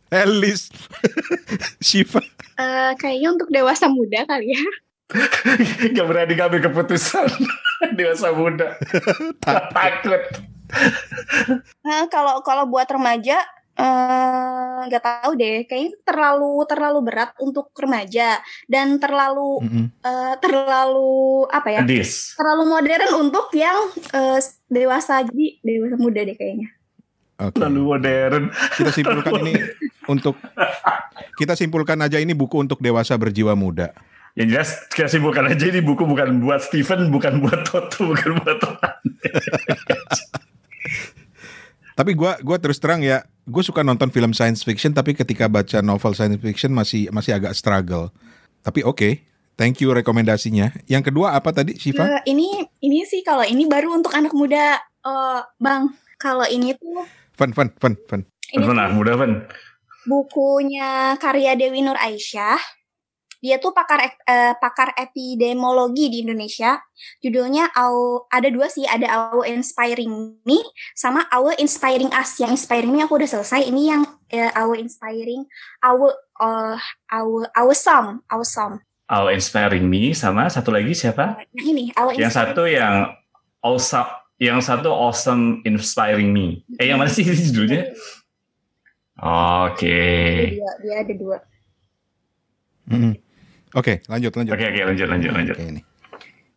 Eh, 0.10 0.24
Lis. 0.24 0.72
Shiva. 1.86 2.24
Uh, 2.56 2.96
kayaknya 2.96 3.36
untuk 3.36 3.52
dewasa 3.52 3.92
muda 3.92 4.24
kali 4.24 4.56
ya. 4.56 4.64
Gak 5.92 6.08
berani 6.08 6.34
ngambil 6.34 6.72
keputusan 6.72 7.30
dewasa 8.00 8.32
muda. 8.32 8.80
Takut. 9.44 10.24
Nah, 11.86 12.10
kalau 12.10 12.42
kalau 12.42 12.66
buat 12.66 12.90
remaja 12.90 13.38
nggak 13.76 15.04
uh, 15.04 15.08
tahu 15.20 15.32
deh, 15.36 15.68
kayaknya 15.68 16.00
terlalu 16.08 16.64
terlalu 16.64 17.00
berat 17.04 17.32
untuk 17.44 17.76
remaja 17.76 18.40
dan 18.72 18.96
terlalu 19.04 19.60
mm 19.64 19.68
-hmm. 19.68 19.86
uh, 20.00 20.34
terlalu 20.40 21.44
apa 21.52 21.68
ya? 21.76 21.82
Adis. 21.84 22.40
Terlalu 22.40 22.64
modern 22.72 23.10
untuk 23.20 23.52
yang 23.52 23.78
uh, 24.16 24.40
dewasa 24.72 25.28
jadi 25.28 25.60
dewasa 25.60 25.96
muda 26.00 26.22
deh 26.24 26.36
kayaknya. 26.40 26.72
Okay. 27.36 27.52
Terlalu 27.60 27.82
modern. 27.84 28.44
Kita 28.80 28.92
simpulkan 28.96 29.34
ini 29.44 29.54
untuk 30.08 30.36
kita 31.36 31.54
simpulkan 31.60 32.00
aja 32.00 32.18
ini 32.24 32.32
buku 32.32 32.64
untuk 32.64 32.80
dewasa 32.80 33.20
berjiwa 33.20 33.60
muda. 33.60 33.92
Yang 34.36 34.48
jelas 34.52 34.70
kita 34.92 35.08
simpulkan 35.08 35.48
aja 35.48 35.64
ini 35.68 35.80
buku 35.80 36.04
bukan 36.04 36.44
buat 36.44 36.64
Steven, 36.64 37.08
bukan 37.12 37.40
buat 37.44 37.68
Toto, 37.68 38.12
bukan 38.12 38.40
buat 38.40 38.58
Tuhan. 38.60 38.96
Tapi 41.96 42.12
gue 42.14 42.32
gua 42.44 42.58
terus 42.60 42.78
terang 42.78 43.00
ya, 43.00 43.24
gue 43.48 43.64
suka 43.64 43.82
nonton 43.82 44.12
film 44.12 44.36
science 44.36 44.62
fiction, 44.68 44.92
tapi 44.92 45.16
ketika 45.16 45.48
baca 45.48 45.80
novel 45.80 46.12
science 46.12 46.38
fiction 46.44 46.76
masih 46.76 47.08
masih 47.10 47.32
agak 47.34 47.56
struggle. 47.56 48.12
Tapi 48.62 48.84
oke, 48.84 49.00
okay, 49.00 49.14
thank 49.56 49.80
you 49.80 49.96
rekomendasinya. 49.96 50.76
Yang 50.92 51.10
kedua 51.10 51.40
apa 51.40 51.56
tadi, 51.56 51.80
Shiva? 51.80 52.04
Uh, 52.04 52.22
ini 52.28 52.68
ini 52.84 53.08
sih 53.08 53.24
kalau 53.24 53.48
ini 53.48 53.64
baru 53.64 53.96
untuk 53.96 54.12
anak 54.12 54.36
muda, 54.36 54.78
uh, 55.08 55.40
bang. 55.56 55.88
Kalau 56.20 56.48
ini 56.48 56.76
tuh 56.76 57.04
Fun, 57.36 57.52
fun, 57.52 57.68
fun, 57.84 58.00
fun. 58.08 58.24
Ini 58.56 58.64
anak 58.64 58.96
muda, 58.96 59.20
fun. 59.20 59.44
Bukunya 60.08 61.20
karya 61.20 61.60
Dewi 61.60 61.84
Nur 61.84 62.00
Aisyah. 62.00 62.60
Dia 63.46 63.62
tuh 63.62 63.78
pakar 63.78 64.02
uh, 64.02 64.58
pakar 64.58 64.98
epidemiologi 64.98 66.10
di 66.10 66.26
Indonesia. 66.26 66.82
Judulnya 67.22 67.70
Au, 67.78 68.26
ada 68.34 68.50
dua 68.50 68.66
sih, 68.74 68.90
ada 68.90 69.06
Our 69.06 69.46
Inspiring 69.54 70.42
Me 70.42 70.66
sama 70.98 71.30
Our 71.30 71.54
Inspiring 71.62 72.10
Us. 72.10 72.42
Yang 72.42 72.58
Inspiring 72.58 72.90
Me 72.90 73.06
aku 73.06 73.22
udah 73.22 73.30
selesai. 73.30 73.70
Ini 73.70 73.82
yang 73.86 74.02
uh, 74.10 74.52
Our 74.58 74.82
Inspiring 74.82 75.46
Our 75.86 76.10
uh, 76.42 76.82
Our 77.14 77.46
Awesome, 77.54 78.26
Awesome. 78.34 78.82
Our 79.14 79.30
Inspiring 79.38 79.86
Me 79.86 80.18
sama 80.18 80.50
satu 80.50 80.74
lagi 80.74 80.98
siapa? 80.98 81.46
Yang 81.54 81.66
ini, 81.70 81.86
Our 81.94 82.18
Yang 82.18 82.34
satu 82.34 82.66
yang 82.66 83.14
Awesome, 83.62 84.10
yang 84.42 84.58
satu 84.58 84.90
Awesome 84.90 85.62
Inspiring 85.70 86.34
Me. 86.34 86.66
Eh 86.82 86.90
yang 86.90 86.98
mana 86.98 87.14
sih 87.14 87.22
judulnya? 87.22 87.94
Oke. 89.22 89.86
Okay. 89.86 90.58
Dia, 90.58 90.72
dia 90.82 90.96
ada 91.06 91.14
dua. 91.14 91.38
Mm 92.90 92.98
-hmm. 92.98 93.25
Oke, 93.76 94.00
okay, 94.00 94.08
lanjut 94.08 94.32
lanjut. 94.40 94.56
Oke 94.56 94.64
okay, 94.64 94.68
oke 94.72 94.78
okay, 94.80 94.84
lanjut 94.88 95.08
lanjut 95.12 95.32
lanjut. 95.36 95.56
Okay, 95.60 95.84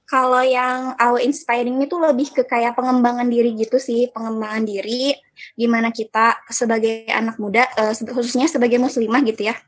Kalau 0.07 0.41
yang 0.47 0.95
our 1.03 1.19
inspiring 1.19 1.83
itu 1.83 1.99
lebih 1.99 2.31
ke 2.31 2.47
kayak 2.47 2.79
pengembangan 2.79 3.27
diri 3.27 3.59
gitu 3.59 3.83
sih, 3.83 4.07
pengembangan 4.15 4.63
diri 4.63 5.19
gimana 5.59 5.91
kita 5.91 6.47
sebagai 6.47 7.11
anak 7.11 7.37
muda 7.43 7.67
uh, 7.75 7.91
khususnya 8.15 8.47
sebagai 8.47 8.79
muslimah 8.79 9.27
gitu 9.27 9.51
ya. 9.51 9.59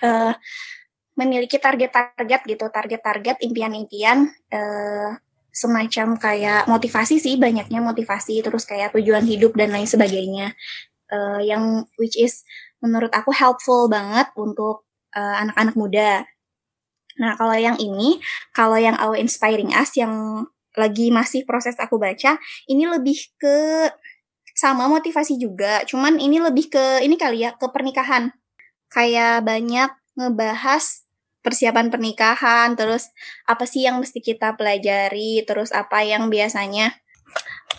Uh, 0.00 0.32
memiliki 1.12 1.60
target-target 1.60 2.40
gitu, 2.48 2.66
target-target 2.72 3.36
impian-impian 3.44 4.32
uh, 4.48 5.12
semacam 5.52 6.16
kayak 6.16 6.68
motivasi 6.72 7.20
sih 7.20 7.36
banyaknya 7.36 7.84
motivasi 7.84 8.40
terus 8.40 8.64
kayak 8.64 8.96
tujuan 8.96 9.28
hidup 9.28 9.52
dan 9.60 9.76
lain 9.76 9.84
sebagainya. 9.84 10.56
Uh, 11.12 11.38
yang 11.44 11.84
which 12.00 12.16
is 12.16 12.48
menurut 12.80 13.12
aku 13.12 13.28
helpful 13.28 13.92
banget 13.92 14.32
untuk 14.40 14.88
anak-anak 15.16 15.76
uh, 15.76 15.80
muda 15.80 16.08
Nah, 17.16 17.36
kalau 17.36 17.56
yang 17.56 17.76
ini, 17.80 18.20
kalau 18.52 18.76
yang 18.76 18.96
Our 19.00 19.16
Inspiring 19.16 19.72
Us 19.72 19.96
yang 19.96 20.44
lagi 20.76 21.08
masih 21.08 21.48
proses 21.48 21.76
aku 21.80 21.96
baca, 21.96 22.36
ini 22.68 22.84
lebih 22.84 23.16
ke 23.40 23.88
sama 24.56 24.88
motivasi 24.88 25.36
juga, 25.36 25.84
cuman 25.84 26.16
ini 26.16 26.40
lebih 26.40 26.72
ke 26.72 27.04
ini 27.04 27.16
kali 27.20 27.44
ya, 27.44 27.56
ke 27.56 27.68
pernikahan. 27.68 28.32
Kayak 28.88 29.44
banyak 29.44 29.90
ngebahas 30.16 31.04
persiapan 31.44 31.92
pernikahan, 31.92 32.74
terus 32.74 33.12
apa 33.46 33.68
sih 33.68 33.84
yang 33.84 34.00
mesti 34.00 34.18
kita 34.18 34.56
pelajari, 34.56 35.44
terus 35.44 35.70
apa 35.70 36.02
yang 36.02 36.26
biasanya 36.32 36.90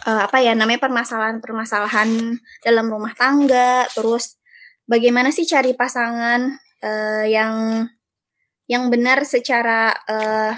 uh, 0.07 0.23
apa 0.29 0.39
ya 0.39 0.55
namanya 0.55 0.85
permasalahan-permasalahan 0.85 2.39
dalam 2.63 2.85
rumah 2.87 3.11
tangga, 3.17 3.89
terus 3.91 4.39
bagaimana 4.87 5.35
sih 5.35 5.43
cari 5.43 5.75
pasangan 5.75 6.55
uh, 6.79 7.25
yang 7.27 7.83
yang 8.67 8.91
benar 8.91 9.23
secara 9.23 9.95
uh, 10.07 10.53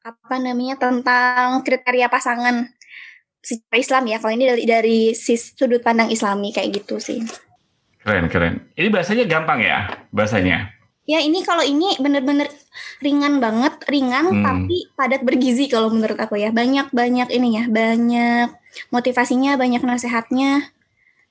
apa 0.00 0.36
namanya 0.40 0.80
tentang 0.80 1.60
kriteria 1.60 2.08
pasangan 2.08 2.72
secara 3.44 3.76
Islam 3.76 4.04
ya. 4.08 4.16
Kalau 4.20 4.32
ini 4.32 4.44
dari 4.48 4.64
dari 4.64 4.98
sudut 5.14 5.84
pandang 5.84 6.08
Islami 6.08 6.52
kayak 6.52 6.84
gitu 6.84 6.96
sih. 6.96 7.20
Keren 8.00 8.32
keren. 8.32 8.72
Ini 8.76 8.88
bahasanya 8.88 9.28
gampang 9.28 9.60
ya 9.60 9.92
bahasanya. 10.12 10.72
Ya 11.08 11.18
ini 11.18 11.42
kalau 11.42 11.64
ini 11.64 11.98
bener-bener 11.98 12.46
ringan 13.02 13.42
banget, 13.42 13.82
ringan 13.90 14.30
hmm. 14.30 14.44
tapi 14.46 14.78
padat 14.94 15.26
bergizi 15.26 15.66
kalau 15.66 15.90
menurut 15.90 16.16
aku 16.16 16.38
ya. 16.38 16.54
Banyak 16.54 16.94
banyak 16.94 17.28
ini 17.34 17.60
ya, 17.60 17.64
banyak 17.66 18.48
motivasinya, 18.94 19.58
banyak 19.58 19.82
nasihatnya, 19.82 20.70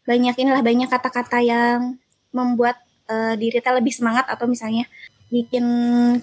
banyak 0.03 0.35
inilah 0.35 0.61
banyak 0.61 0.89
kata-kata 0.91 1.39
yang 1.39 1.95
membuat 2.35 2.75
uh, 3.09 3.33
diri 3.39 3.63
kita 3.63 3.71
lebih 3.73 3.95
semangat 3.95 4.27
atau 4.27 4.45
misalnya 4.45 4.85
bikin 5.29 5.65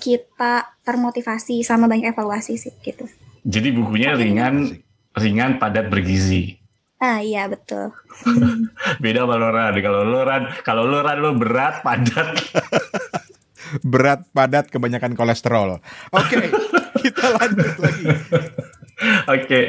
kita 0.03 0.67
termotivasi 0.83 1.63
sama 1.63 1.87
banyak 1.87 2.11
evaluasi 2.13 2.59
sih 2.59 2.75
gitu. 2.83 3.07
Jadi 3.47 3.71
bukunya 3.71 4.19
ringan, 4.19 4.83
ringan, 5.15 5.63
padat, 5.63 5.87
bergizi. 5.87 6.59
Ah 6.99 7.23
iya 7.23 7.47
betul. 7.47 7.95
Beda 9.03 9.23
sama 9.23 9.37
Loran. 9.39 9.75
Kalau 9.79 10.03
Loran, 10.03 10.43
kalau 10.67 10.85
Loran 10.89 11.19
lo 11.23 11.39
berat, 11.39 11.87
padat. 11.87 12.35
berat, 13.93 14.27
padat, 14.35 14.67
kebanyakan 14.73 15.15
kolesterol. 15.15 15.79
Oke, 16.11 16.37
okay, 16.41 16.49
kita 17.07 17.25
lanjut 17.37 17.77
lagi. 17.79 18.05
Oke. 18.11 19.43
Okay. 19.47 19.65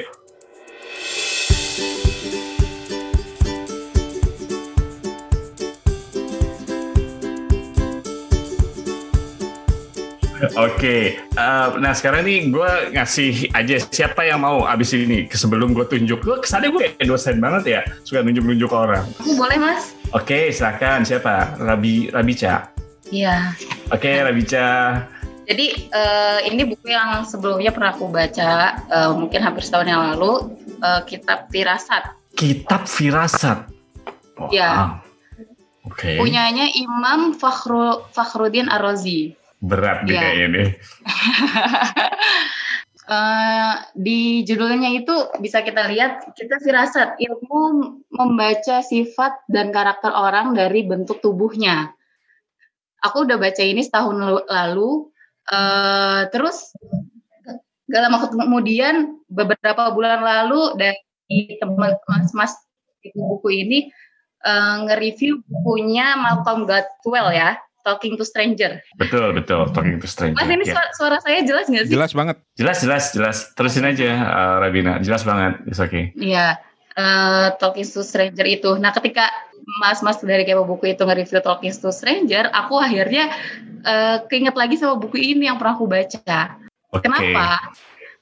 Oke, 10.38 10.54
okay. 10.54 11.04
uh, 11.34 11.82
nah 11.82 11.97
sekarang 11.97 12.21
nih 12.21 12.54
gue 12.54 12.71
ngasih 12.93 13.50
aja 13.58 13.82
siapa 13.89 14.21
yang 14.21 14.45
mau 14.45 14.69
abis 14.69 14.93
ini 14.93 15.26
sebelum 15.34 15.73
gue 15.73 15.82
tunjuk. 15.89 16.21
Gue 16.21 16.38
kesannya 16.38 16.69
gue 16.69 16.93
dosen 17.10 17.41
banget 17.41 17.63
ya, 17.65 17.82
suka 18.06 18.21
nunjuk-nunjuk 18.21 18.69
orang. 18.69 19.02
Aku 19.17 19.34
boleh 19.34 19.58
mas? 19.58 19.97
Oke, 20.13 20.30
okay, 20.30 20.43
silakan 20.54 21.02
siapa? 21.02 21.58
Rabi 21.58 22.13
Rabica. 22.13 22.69
Iya. 23.10 23.58
Oke, 23.89 24.13
okay, 24.13 24.15
Rabica. 24.21 24.67
Jadi 25.50 25.89
uh, 25.89 26.39
ini 26.45 26.62
buku 26.69 26.86
yang 26.86 27.26
sebelumnya 27.26 27.73
pernah 27.73 27.97
aku 27.97 28.06
baca, 28.06 28.78
uh, 28.93 29.12
mungkin 29.17 29.41
hampir 29.41 29.65
setahun 29.65 29.89
yang 29.89 30.02
lalu, 30.13 30.54
uh, 30.86 31.02
Kitab 31.02 31.50
Firasat. 31.50 32.13
Kitab 32.38 32.86
Firasat. 32.86 33.65
Iya. 34.54 35.02
Oke. 35.88 36.13
Okay. 36.13 36.17
Punyanya 36.21 36.69
Imam 36.78 37.34
Fakhru, 37.34 38.06
Fakhruddin 38.13 38.69
Ar-Razi 38.69 39.46
berat 39.58 40.06
deh 40.06 40.13
yeah. 40.13 40.22
kayaknya 40.22 40.48
deh. 40.54 40.70
uh, 43.10 43.74
di 43.98 44.43
judulnya 44.46 44.89
itu 44.93 45.15
bisa 45.41 45.63
kita 45.65 45.89
lihat 45.89 46.36
kita 46.38 46.62
firasat 46.62 47.17
ilmu 47.17 47.62
membaca 48.13 48.84
sifat 48.84 49.48
dan 49.50 49.74
karakter 49.74 50.12
orang 50.13 50.54
dari 50.54 50.86
bentuk 50.86 51.24
tubuhnya. 51.24 51.91
Aku 53.02 53.26
udah 53.26 53.38
baca 53.38 53.62
ini 53.62 53.86
setahun 53.86 54.17
lalu, 54.50 55.10
uh, 55.54 56.28
terus 56.34 56.74
gak 57.88 58.02
lama 58.04 58.28
kemudian 58.28 59.24
beberapa 59.32 59.96
bulan 59.96 60.20
lalu 60.20 60.76
dari 60.76 61.56
teman 61.62 61.96
mas-mas 62.04 62.58
di 63.00 63.15
buku 63.15 63.63
ini 63.63 63.80
uh, 64.43 64.84
nge-review 64.84 65.39
bukunya 65.48 66.20
Malcolm 66.20 66.67
Gladwell 66.67 67.32
ya 67.32 67.56
Talking 67.88 68.19
to 68.19 68.28
Stranger. 68.28 68.84
Betul, 69.00 69.32
betul. 69.32 69.71
Talking 69.71 70.04
to 70.04 70.08
Stranger. 70.12 70.36
Mas 70.36 70.52
ini 70.52 70.67
ya. 70.67 70.76
suara, 70.76 70.89
suara 71.00 71.17
saya 71.23 71.39
jelas 71.47 71.71
nggak 71.71 71.88
sih? 71.88 71.93
Jelas 71.95 72.12
banget. 72.12 72.36
Jelas, 72.60 72.78
jelas, 72.84 73.04
jelas. 73.15 73.38
Terusin 73.56 73.88
aja, 73.88 74.12
uh, 74.28 74.56
Rabina. 74.60 75.00
Jelas 75.00 75.23
banget. 75.23 75.63
It's 75.71 75.80
okay. 75.80 76.12
Iya. 76.19 76.60
Uh, 77.00 77.56
Talking 77.56 77.88
to 77.88 78.04
Stranger 78.04 78.43
itu. 78.43 78.76
Nah, 78.76 78.91
ketika 78.91 79.32
mas-mas 79.80 80.19
dari 80.19 80.43
kepo 80.43 80.67
buku 80.67 80.91
itu 80.91 81.08
nge-review 81.08 81.39
Talking 81.39 81.71
to 81.71 81.95
Stranger, 81.95 82.52
aku 82.52 82.76
akhirnya 82.76 83.32
uh, 83.88 84.28
keinget 84.28 84.60
lagi 84.60 84.76
sama 84.76 85.00
buku 85.00 85.15
ini 85.15 85.47
yang 85.47 85.56
pernah 85.56 85.80
aku 85.80 85.88
baca. 85.88 86.60
Okay. 86.91 87.04
Kenapa? 87.08 87.71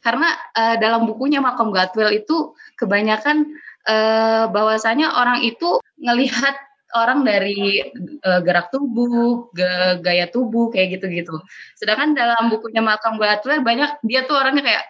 Karena 0.06 0.30
uh, 0.54 0.76
dalam 0.78 1.10
bukunya 1.10 1.42
Malcolm 1.42 1.74
Gladwell 1.74 2.14
itu 2.14 2.54
kebanyakan 2.78 3.58
uh, 3.90 4.46
bahwasanya 4.54 5.18
orang 5.18 5.42
itu 5.42 5.82
ngelihat 5.98 6.54
orang 6.96 7.28
dari 7.28 7.84
uh, 8.24 8.42
gerak 8.42 8.72
tubuh, 8.72 9.52
ge 9.52 10.00
gaya 10.00 10.32
tubuh 10.32 10.72
kayak 10.72 11.00
gitu-gitu. 11.00 11.36
Sedangkan 11.76 12.16
dalam 12.16 12.48
bukunya 12.48 12.80
Malcolm 12.80 13.20
Gladwell 13.20 13.62
banyak 13.62 14.00
dia 14.08 14.24
tuh 14.24 14.40
orangnya 14.40 14.64
kayak 14.64 14.84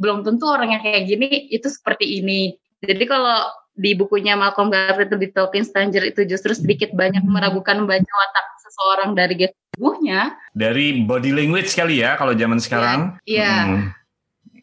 belum 0.00 0.24
tentu 0.24 0.48
orang 0.48 0.72
yang 0.74 0.82
kayak 0.82 1.04
gini 1.04 1.52
itu 1.52 1.68
seperti 1.68 2.24
ini. 2.24 2.56
Jadi 2.80 3.04
kalau 3.04 3.44
di 3.76 3.92
bukunya 3.92 4.34
Malcolm 4.34 4.72
Gladwell 4.72 5.08
itu 5.08 5.16
di 5.20 5.28
Talking 5.30 5.64
Stranger 5.68 6.02
itu 6.08 6.24
justru 6.24 6.56
sedikit 6.56 6.90
banyak 6.96 7.22
meragukan 7.22 7.84
membaca 7.84 8.08
watak 8.08 8.46
seseorang 8.64 9.10
dari 9.12 9.34
gaya 9.36 9.52
tubuhnya. 9.76 10.20
Dari 10.56 11.04
body 11.04 11.30
language 11.36 11.68
sekali 11.68 12.00
ya 12.00 12.16
kalau 12.16 12.32
zaman 12.32 12.58
sekarang. 12.58 13.20
Iya. 13.28 13.44
Ya. 13.44 13.54
Hmm. 13.64 13.82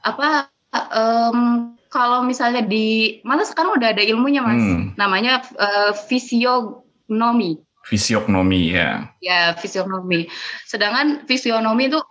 Apa 0.01 0.27
um, 0.73 1.39
kalau 1.87 2.23
misalnya 2.23 2.61
di 2.61 3.19
mana 3.23 3.47
sekarang 3.47 3.79
udah 3.79 3.95
ada 3.95 4.03
ilmunya 4.03 4.43
mas, 4.43 4.59
hmm. 4.59 4.99
namanya 4.99 5.41
uh, 5.55 5.91
fisio 5.95 6.83
fisionomi. 7.07 7.63
Fisiognomi 7.87 8.75
ya. 8.75 9.07
Ya, 9.23 9.55
fisionomi. 9.55 10.27
Sedangkan 10.67 11.23
fisionomi 11.23 11.87
itu 11.87 12.03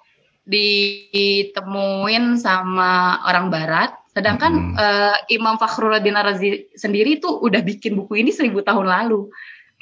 ditemuin 0.48 2.40
sama 2.40 3.20
orang 3.28 3.52
barat, 3.52 3.92
sedangkan 4.16 4.72
hmm. 4.72 4.74
uh, 4.78 5.18
Imam 5.28 5.60
Fakhruddin 5.60 6.16
Razi 6.16 6.72
sendiri 6.72 7.20
itu 7.20 7.28
udah 7.28 7.60
bikin 7.60 7.92
buku 7.98 8.24
ini 8.24 8.32
seribu 8.32 8.64
tahun 8.64 8.88
lalu. 8.88 9.28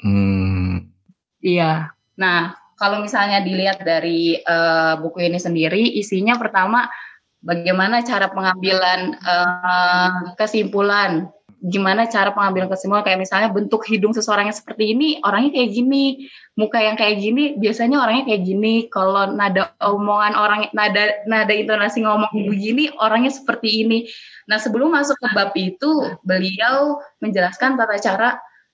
Hmm. 0.03 0.91
Iya. 1.39 1.95
Nah, 2.19 2.57
kalau 2.75 2.99
misalnya 2.99 3.39
dilihat 3.39 3.85
dari 3.87 4.41
uh, 4.43 4.99
buku 4.99 5.23
ini 5.23 5.39
sendiri, 5.39 5.95
isinya 5.95 6.35
pertama 6.35 6.91
bagaimana 7.39 8.03
cara 8.03 8.27
pengambilan 8.33 9.15
uh, 9.21 10.33
kesimpulan 10.35 11.29
gimana 11.65 12.05
cara 12.05 12.29
pengambilan 12.31 12.69
kesimpulan? 12.69 13.01
Kayak 13.01 13.25
misalnya 13.25 13.49
bentuk 13.49 13.81
hidung 13.89 14.13
seseorang 14.13 14.49
yang 14.49 14.57
seperti 14.57 14.93
ini 14.93 15.17
orangnya 15.25 15.57
kayak 15.57 15.69
gini. 15.73 16.29
Muka 16.55 16.79
yang 16.79 16.95
kayak 16.95 17.19
gini 17.19 17.59
biasanya 17.59 17.97
orangnya 17.99 18.23
kayak 18.31 18.43
gini. 18.45 18.73
Kalau 18.87 19.33
nada 19.33 19.73
omongan 19.81 20.33
orang 20.37 20.61
nada 20.71 21.25
nada 21.25 21.51
intonasi 21.51 22.05
ngomong 22.05 22.31
begini 22.31 22.93
orangnya 23.01 23.33
seperti 23.33 23.83
ini. 23.83 24.05
Nah 24.47 24.61
sebelum 24.61 24.93
masuk 24.93 25.17
ke 25.19 25.27
bab 25.33 25.51
itu 25.57 26.15
beliau 26.21 27.01
menjelaskan 27.19 27.75
tata 27.75 27.97
cara 27.99 28.29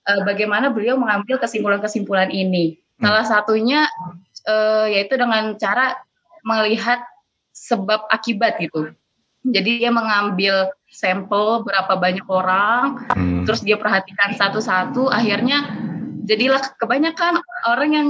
uh, 0.06 0.22
bagaimana 0.28 0.70
beliau 0.70 1.00
mengambil 1.00 1.40
kesimpulan-kesimpulan 1.40 2.30
ini. 2.30 2.78
Hmm. 3.02 3.10
salah 3.10 3.26
satunya 3.26 3.90
uh, 4.46 4.86
yaitu 4.86 5.18
dengan 5.18 5.58
cara 5.58 5.98
melihat 6.46 7.02
sebab 7.50 8.06
akibat 8.14 8.62
gitu. 8.62 8.94
Jadi 9.42 9.82
dia 9.82 9.90
mengambil 9.90 10.70
sampel 10.92 11.64
berapa 11.64 11.96
banyak 11.96 12.28
orang, 12.28 13.08
hmm. 13.16 13.48
terus 13.48 13.64
dia 13.64 13.80
perhatikan 13.80 14.36
satu-satu, 14.36 15.08
akhirnya 15.08 15.66
jadilah 16.28 16.62
kebanyakan 16.78 17.40
orang 17.66 17.90
yang 17.96 18.08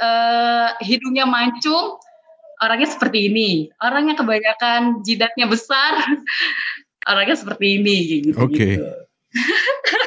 uh, 0.00 0.74
hidungnya 0.82 1.28
mancung, 1.28 2.00
orangnya 2.64 2.88
seperti 2.90 3.30
ini. 3.30 3.50
Orangnya 3.78 4.18
kebanyakan 4.18 5.04
jidatnya 5.04 5.46
besar, 5.46 6.00
orangnya 7.10 7.36
seperti 7.38 7.78
ini. 7.78 7.96
Gitu, 8.08 8.38
Oke. 8.40 8.56
Okay. 8.56 8.74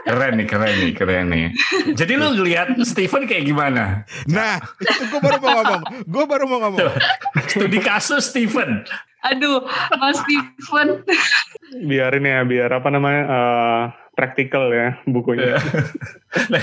keren 0.01 0.41
nih, 0.41 0.47
keren 0.49 0.75
nih, 0.81 0.91
keren 0.97 1.25
nih. 1.29 1.45
Jadi 1.93 2.17
lu 2.17 2.33
ngeliat 2.33 2.73
Steven 2.81 3.29
kayak 3.29 3.45
gimana? 3.45 4.01
Nah, 4.25 4.57
itu 4.81 5.05
gue 5.07 5.21
baru 5.21 5.37
mau 5.37 5.61
ngomong. 5.61 5.81
Gue 6.09 6.23
baru 6.25 6.45
mau 6.49 6.59
ngomong. 6.67 6.89
Studi 7.45 7.79
kasus 7.79 8.33
Steven. 8.33 8.81
Aduh, 9.21 9.61
Mas 10.01 10.17
Steven. 10.25 11.05
Biarin 11.91 12.23
ya, 12.23 12.39
biar 12.47 12.71
apa 12.71 12.87
namanya 12.87 13.23
uh, 13.27 13.91
praktikal 14.15 14.71
ya 14.71 14.95
bukunya. 15.03 15.59
nah, 16.51 16.61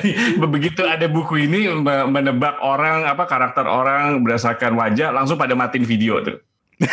begitu 0.48 0.84
ada 0.88 1.04
buku 1.04 1.44
ini 1.44 1.68
menebak 2.08 2.56
orang 2.64 3.04
apa 3.04 3.28
karakter 3.28 3.68
orang 3.68 4.24
berdasarkan 4.24 4.72
wajah, 4.72 5.12
langsung 5.12 5.36
pada 5.36 5.52
matiin 5.52 5.84
video 5.84 6.24
tuh. 6.24 6.40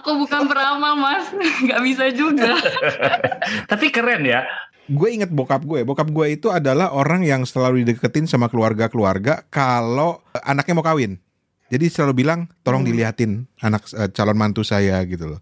Aku 0.00 0.14
bukan 0.22 0.46
peramal 0.46 0.94
mas, 0.94 1.26
nggak 1.66 1.80
bisa 1.82 2.04
juga. 2.14 2.54
Tapi 3.66 3.90
keren 3.90 4.22
ya. 4.22 4.46
Gue 4.90 5.14
inget 5.14 5.30
bokap 5.30 5.62
gue. 5.62 5.86
Bokap 5.86 6.10
gue 6.10 6.34
itu 6.34 6.50
adalah 6.50 6.90
orang 6.90 7.22
yang 7.22 7.46
selalu 7.46 7.86
dideketin 7.86 8.26
sama 8.26 8.50
keluarga-keluarga 8.50 9.46
kalau 9.50 10.22
anaknya 10.42 10.74
mau 10.74 10.86
kawin. 10.86 11.18
Jadi 11.70 11.86
selalu 11.86 12.26
bilang 12.26 12.50
tolong 12.66 12.82
hmm. 12.82 12.90
dilihatin 12.90 13.30
anak 13.62 13.86
uh, 13.94 14.10
calon 14.10 14.36
mantu 14.36 14.66
saya 14.66 14.98
gitu 15.06 15.38
loh. 15.38 15.40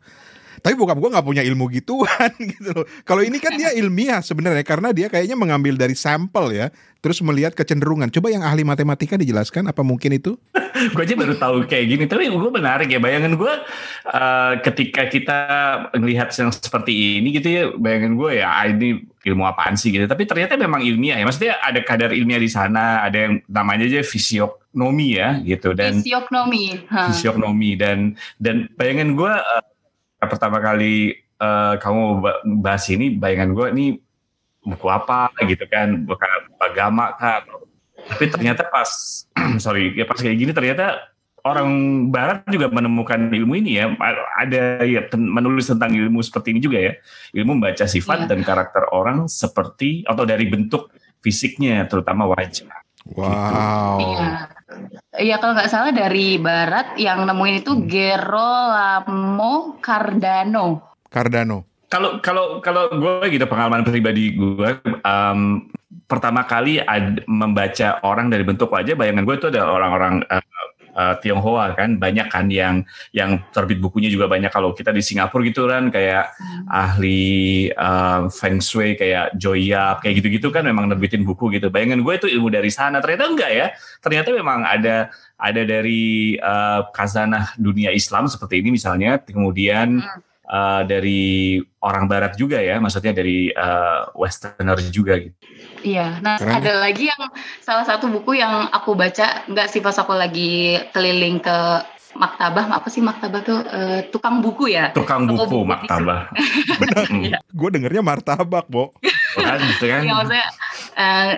Tapi 0.59 0.75
bokap 0.75 0.99
gue 0.99 1.11
nggak 1.15 1.27
punya 1.27 1.43
ilmu 1.47 1.71
gituan 1.71 2.33
gitu 2.55 2.71
loh. 2.75 2.85
Kalau 3.07 3.23
ini 3.23 3.39
kan 3.39 3.55
dia 3.55 3.71
ilmiah 3.75 4.21
sebenarnya 4.21 4.65
karena 4.67 4.91
dia 4.91 5.07
kayaknya 5.07 5.39
mengambil 5.39 5.79
dari 5.79 5.95
sampel 5.95 6.51
ya, 6.51 6.67
terus 6.99 7.23
melihat 7.23 7.55
kecenderungan. 7.55 8.11
Coba 8.11 8.35
yang 8.35 8.43
ahli 8.43 8.67
matematika 8.67 9.15
dijelaskan 9.15 9.71
apa 9.71 9.83
mungkin 9.87 10.19
itu? 10.19 10.35
gue 10.95 11.03
aja 11.03 11.15
baru 11.15 11.35
tahu 11.39 11.57
kayak 11.67 11.87
gini. 11.87 12.05
Tapi 12.11 12.31
gue 12.31 12.53
menarik 12.53 12.89
ya. 12.91 12.99
Bayangan 12.99 13.33
gue 13.39 13.53
uh, 14.11 14.53
ketika 14.63 15.07
kita 15.07 15.39
melihat 15.99 16.31
yang 16.35 16.51
seperti 16.51 17.23
ini 17.23 17.29
gitu 17.39 17.49
ya, 17.49 17.63
bayangan 17.79 18.13
gue 18.19 18.31
ya 18.43 18.47
ah, 18.51 18.67
ini 18.67 19.07
ilmu 19.27 19.45
apaan 19.47 19.79
sih 19.79 19.95
gitu. 19.95 20.11
Tapi 20.11 20.27
ternyata 20.27 20.59
memang 20.59 20.83
ilmiah 20.83 21.23
ya. 21.23 21.25
Maksudnya 21.27 21.63
ada 21.63 21.81
kadar 21.87 22.11
ilmiah 22.11 22.43
di 22.43 22.51
sana. 22.51 23.07
Ada 23.07 23.19
yang 23.31 23.35
namanya 23.47 23.87
aja 23.87 24.03
fisiognomi 24.79 25.19
ya 25.19 25.29
gitu. 25.43 25.75
Dan 25.75 25.99
fisiognomi. 25.99 26.65
Huh. 26.87 27.11
Fisiognomi 27.11 27.71
dan 27.75 28.15
dan 28.39 28.71
bayangan 28.79 29.19
gue 29.19 29.33
uh, 29.35 29.65
pertama 30.23 30.63
kali 30.63 31.19
uh, 31.43 31.75
kamu 31.83 32.23
bahas 32.63 32.87
ini 32.87 33.19
bayangan 33.19 33.51
gue 33.51 33.67
ini 33.75 33.87
buku 34.63 34.87
apa 34.87 35.35
gitu 35.43 35.67
kan, 35.67 36.07
bukan 36.07 36.31
agama 36.63 37.11
kah. 37.19 37.43
Tapi 37.99 38.31
ternyata 38.31 38.63
pas, 38.71 38.87
sorry, 39.65 39.91
ya 39.99 40.07
pas 40.07 40.17
kayak 40.17 40.39
gini 40.39 40.53
ternyata 40.55 41.11
orang 41.43 41.69
Barat 42.15 42.47
juga 42.47 42.71
menemukan 42.71 43.33
ilmu 43.33 43.59
ini 43.59 43.83
ya. 43.83 43.91
Ada 44.39 44.87
ya 44.87 45.03
menulis 45.19 45.67
tentang 45.67 45.91
ilmu 45.97 46.23
seperti 46.23 46.55
ini 46.55 46.61
juga 46.63 46.79
ya. 46.79 46.93
Ilmu 47.35 47.59
membaca 47.59 47.85
sifat 47.89 48.27
Iya. 48.27 48.29
dan 48.31 48.41
karakter 48.47 48.87
orang 48.95 49.27
seperti 49.27 50.07
atau 50.07 50.23
dari 50.23 50.47
bentuk 50.47 50.95
fisiknya, 51.19 51.83
terutama 51.91 52.31
wajah. 52.31 52.88
Wow. 53.17 53.97
Iya. 54.03 54.29
Iya 55.19 55.37
kalau 55.43 55.57
nggak 55.57 55.71
salah 55.73 55.91
dari 55.91 56.39
Barat 56.39 56.95
yang 57.01 57.25
nemuin 57.27 57.65
itu 57.65 57.73
Gerolamo 57.89 59.81
Cardano. 59.83 60.95
Cardano. 61.09 61.65
Kalau 61.89 62.21
kalau 62.21 62.61
kalau 62.61 62.93
gue 62.93 63.33
gitu 63.33 63.49
pengalaman 63.49 63.81
pribadi 63.81 64.37
gue 64.37 64.71
um, 65.03 65.73
pertama 66.05 66.45
kali 66.45 66.85
ad, 66.85 67.25
membaca 67.25 67.97
orang 68.05 68.29
dari 68.29 68.45
bentuk 68.45 68.69
wajah, 68.69 68.93
bayangan 68.93 69.25
gue 69.25 69.37
itu 69.41 69.49
adalah 69.49 69.81
orang-orang 69.81 70.15
uh, 70.29 70.45
uh, 70.99 71.15
Tionghoa 71.23 71.79
kan 71.79 71.95
banyak 71.97 72.27
kan 72.27 72.51
yang 72.51 72.83
yang 73.15 73.39
terbit 73.55 73.79
bukunya 73.79 74.11
juga 74.11 74.27
banyak 74.27 74.51
kalau 74.51 74.75
kita 74.75 74.91
di 74.91 75.01
Singapura 75.01 75.47
gitu 75.47 75.71
kan 75.71 75.95
kayak 75.95 76.35
ahli 76.67 77.71
uh, 77.71 78.27
Feng 78.35 78.59
Shui 78.59 78.99
kayak 78.99 79.39
Joy 79.39 79.71
Yap 79.71 80.03
kayak 80.03 80.19
gitu-gitu 80.19 80.51
kan 80.51 80.67
memang 80.67 80.91
nerbitin 80.91 81.23
buku 81.23 81.55
gitu. 81.55 81.71
Bayangan 81.71 82.03
gue 82.03 82.15
itu 82.19 82.27
ilmu 82.27 82.51
dari 82.51 82.75
sana 82.75 82.99
ternyata 82.99 83.31
enggak 83.31 83.51
ya. 83.55 83.67
Ternyata 84.03 84.29
memang 84.35 84.67
ada 84.67 85.15
ada 85.39 85.63
dari 85.63 86.35
uh, 86.43 86.91
khazanah 86.91 87.55
dunia 87.55 87.95
Islam 87.95 88.27
seperti 88.27 88.59
ini 88.59 88.75
misalnya 88.75 89.23
kemudian 89.23 90.03
uh, 90.51 90.83
dari 90.83 91.63
orang 91.85 92.11
barat 92.11 92.35
juga 92.35 92.59
ya 92.59 92.83
maksudnya 92.83 93.15
dari 93.15 93.55
uh, 93.55 94.11
westerner 94.19 94.79
juga 94.91 95.15
gitu. 95.23 95.37
Iya, 95.83 96.19
nah 96.25 96.37
Keren. 96.39 96.59
ada 96.59 96.73
lagi 96.83 97.07
yang 97.07 97.23
salah 97.63 97.85
satu 97.87 98.11
buku 98.11 98.39
yang 98.39 98.67
aku 98.75 98.99
baca 98.99 99.47
nggak 99.47 99.69
sih 99.71 99.79
pas 99.79 99.95
aku 99.95 100.15
lagi 100.15 100.79
keliling 100.91 101.39
ke 101.39 101.59
maktabah 102.19 102.67
apa 102.73 102.89
sih 102.91 102.99
maktabah 103.05 103.41
tuh 103.47 103.61
Eh, 103.69 104.01
tukang 104.11 104.43
buku 104.43 104.75
ya 104.75 104.91
Tukang 104.91 105.29
buku 105.29 105.63
di- 105.63 105.69
maktabah. 105.69 106.21
Gue 107.59 107.69
dengernya 107.71 108.03
martabak, 108.03 108.67
Bo. 108.67 108.95
kan 109.39 109.59
gitu 109.63 109.85
kan. 109.87 110.03
Iya 110.03 110.13
maksudnya 110.19 110.47
eh, 110.99 111.31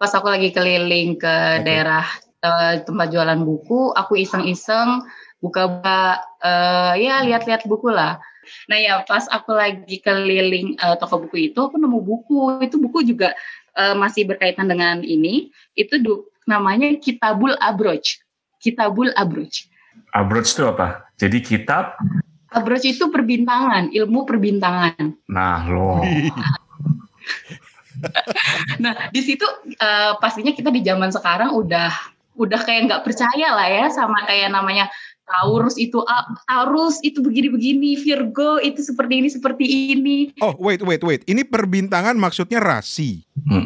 pas 0.00 0.10
aku 0.10 0.26
lagi 0.26 0.50
keliling 0.50 1.14
ke 1.20 1.62
daerah 1.62 2.02
eh, 2.42 2.82
tempat 2.82 3.08
jualan 3.14 3.40
buku, 3.46 3.94
aku 3.94 4.18
iseng-iseng 4.18 5.06
buka-buka 5.38 6.18
eh, 6.42 6.92
ya 7.04 7.22
lihat-lihat 7.22 7.68
buku 7.68 7.92
lah. 7.94 8.18
Nah 8.68 8.76
ya 8.80 9.00
pas 9.06 9.24
aku 9.30 9.54
lagi 9.54 10.02
keliling 10.02 10.74
eh, 10.76 10.96
toko 10.98 11.22
buku 11.28 11.52
itu, 11.52 11.58
aku 11.62 11.76
nemu 11.78 12.00
buku. 12.00 12.58
Itu 12.64 12.80
buku 12.82 13.06
juga 13.06 13.36
eh, 13.78 13.94
masih 13.94 14.26
berkaitan 14.26 14.70
dengan 14.70 15.02
ini. 15.02 15.50
Itu 15.74 16.00
du- 16.00 16.26
namanya 16.44 16.94
Kitabul 17.00 17.56
Abroj. 17.58 18.02
Kitabul 18.60 19.12
Abroj. 19.12 19.52
Abroad 20.14 20.46
itu 20.46 20.62
apa? 20.64 21.08
Jadi 21.18 21.38
kitab. 21.42 21.98
Abroj 22.54 22.82
itu 22.86 23.10
perbintangan, 23.10 23.90
ilmu 23.90 24.24
perbintangan. 24.24 25.18
Nah 25.26 25.66
lo. 25.66 26.00
Nah, 28.82 29.08
di 29.14 29.20
situ 29.24 29.46
eh, 29.64 30.12
pastinya 30.20 30.52
kita 30.52 30.68
di 30.68 30.84
zaman 30.84 31.08
sekarang 31.08 31.56
udah 31.56 31.88
udah 32.34 32.60
kayak 32.66 32.90
nggak 32.90 33.04
percaya 33.06 33.54
lah 33.54 33.68
ya 33.70 33.86
sama 33.88 34.26
kayak 34.26 34.50
namanya 34.50 34.90
Taurus 35.24 35.74
itu 35.74 35.98
A- 36.00 36.28
Taurus 36.44 37.00
itu 37.00 37.18
begini-begini, 37.18 37.96
Virgo 37.96 38.56
itu 38.58 38.80
seperti 38.80 39.14
ini 39.18 39.28
seperti 39.28 39.64
ini. 39.90 40.16
Oh, 40.38 40.52
wait, 40.58 40.80
wait, 40.80 41.00
wait. 41.00 41.24
Ini 41.24 41.42
perbintangan 41.42 42.12
maksudnya 42.14 42.58
rasi. 42.58 43.24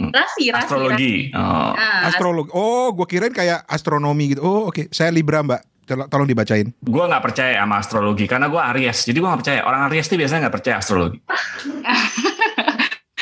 Rasi, 0.09 0.49
rasi, 0.49 0.65
Astrologi. 0.65 0.95
rasi. 1.29 1.37
Oh. 1.37 1.73
Nah, 1.73 2.01
Astrologi. 2.07 2.51
Oh, 2.53 2.91
gue 2.93 3.07
kirain 3.07 3.31
kayak 3.31 3.63
astronomi 3.65 4.33
gitu. 4.33 4.41
Oh, 4.41 4.67
oke. 4.67 4.87
Saya 4.89 5.11
Libra, 5.11 5.43
Mbak. 5.43 5.63
Tol- 5.85 6.05
Tolong 6.07 6.27
dibacain. 6.27 6.69
Gue 6.79 7.01
nggak 7.03 7.25
percaya 7.25 7.59
sama 7.59 7.81
astrologi 7.81 8.25
karena 8.25 8.47
gue 8.47 8.61
Aries. 8.61 9.03
Jadi 9.03 9.17
gue 9.17 9.27
nggak 9.27 9.41
percaya. 9.41 9.61
Orang 9.63 9.89
Aries 9.89 10.05
itu 10.05 10.17
biasanya 10.17 10.41
nggak 10.47 10.55
percaya 10.55 10.77
astrologi. 10.79 11.19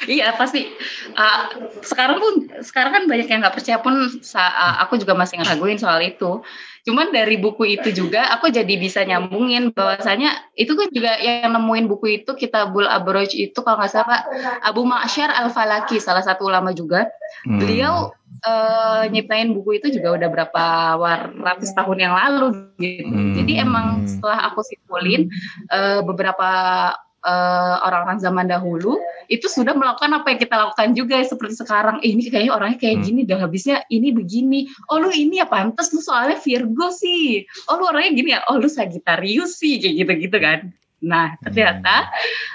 Iya 0.07 0.38
pasti. 0.38 0.70
Uh, 1.18 1.40
sekarang 1.83 2.22
pun 2.22 2.35
sekarang 2.62 2.94
kan 2.94 3.03
banyak 3.11 3.27
yang 3.27 3.42
nggak 3.42 3.59
percaya 3.59 3.83
pun. 3.83 3.94
sa- 4.22 4.55
uh, 4.55 4.75
aku 4.87 5.03
juga 5.03 5.18
masih 5.18 5.42
ngeraguin 5.42 5.83
soal 5.83 5.99
itu. 5.99 6.46
Cuman 6.87 7.11
dari 7.11 7.35
buku 7.35 7.66
itu 7.66 7.90
juga 7.90 8.31
aku 8.31 8.46
jadi 8.46 8.79
bisa 8.79 9.03
nyambungin 9.03 9.75
bahwasanya 9.75 10.55
itu 10.55 10.70
kan 10.79 10.87
juga 10.94 11.18
yang 11.18 11.51
nemuin 11.51 11.90
buku 11.90 12.22
itu 12.22 12.31
Kitabul 12.38 12.87
Abroj 12.87 13.35
itu 13.35 13.59
kalau 13.59 13.83
nggak 13.83 13.90
salah 13.90 14.22
Abu 14.62 14.87
Ma'syar 14.87 15.35
Al 15.35 15.51
Falaki 15.51 15.99
salah 15.99 16.22
satu 16.22 16.46
ulama 16.46 16.70
juga. 16.70 17.11
Hmm. 17.42 17.59
Beliau 17.59 18.14
uh, 18.46 19.03
nyiptain 19.11 19.51
buku 19.51 19.83
itu 19.83 19.99
juga 19.99 20.14
udah 20.14 20.29
berapa 20.31 20.64
war- 20.94 21.35
ratus 21.35 21.75
tahun 21.75 21.99
yang 22.07 22.14
lalu 22.14 22.70
gitu. 22.79 23.11
Hmm. 23.11 23.35
Jadi 23.35 23.53
emang 23.59 24.07
setelah 24.07 24.46
aku 24.46 24.62
simpulin 24.62 25.27
uh, 25.75 26.07
beberapa 26.07 26.49
uh, 27.26 27.82
orang-orang 27.82 28.22
zaman 28.22 28.46
dahulu 28.46 28.96
itu 29.26 29.50
sudah 29.50 29.74
melakukan 29.74 30.14
apa 30.14 30.32
yang 30.32 30.40
kita 30.40 30.54
lakukan 30.54 30.88
juga 30.94 31.18
seperti 31.26 31.58
sekarang. 31.58 31.98
Eh, 32.00 32.14
ini 32.14 32.30
kayaknya 32.30 32.54
orangnya 32.54 32.78
kayak 32.78 32.96
gini 33.02 33.26
dah 33.26 33.42
habisnya 33.42 33.82
ini 33.90 34.14
begini. 34.14 34.70
Oh 34.88 35.02
lu 35.02 35.10
ini 35.10 35.42
ya 35.42 35.46
pantas 35.50 35.90
lu 35.90 35.98
soalnya 35.98 36.38
Virgo 36.38 36.94
sih. 36.94 37.42
Oh 37.66 37.76
lu 37.76 37.90
orangnya 37.90 38.12
gini 38.14 38.30
ya? 38.32 38.40
Oh 38.46 38.56
lu 38.56 38.70
Sagittarius 38.70 39.58
sih 39.58 39.82
kayak 39.82 39.94
gitu-gitu 40.06 40.38
kan. 40.38 40.70
Nah 41.02 41.34
ternyata 41.42 42.08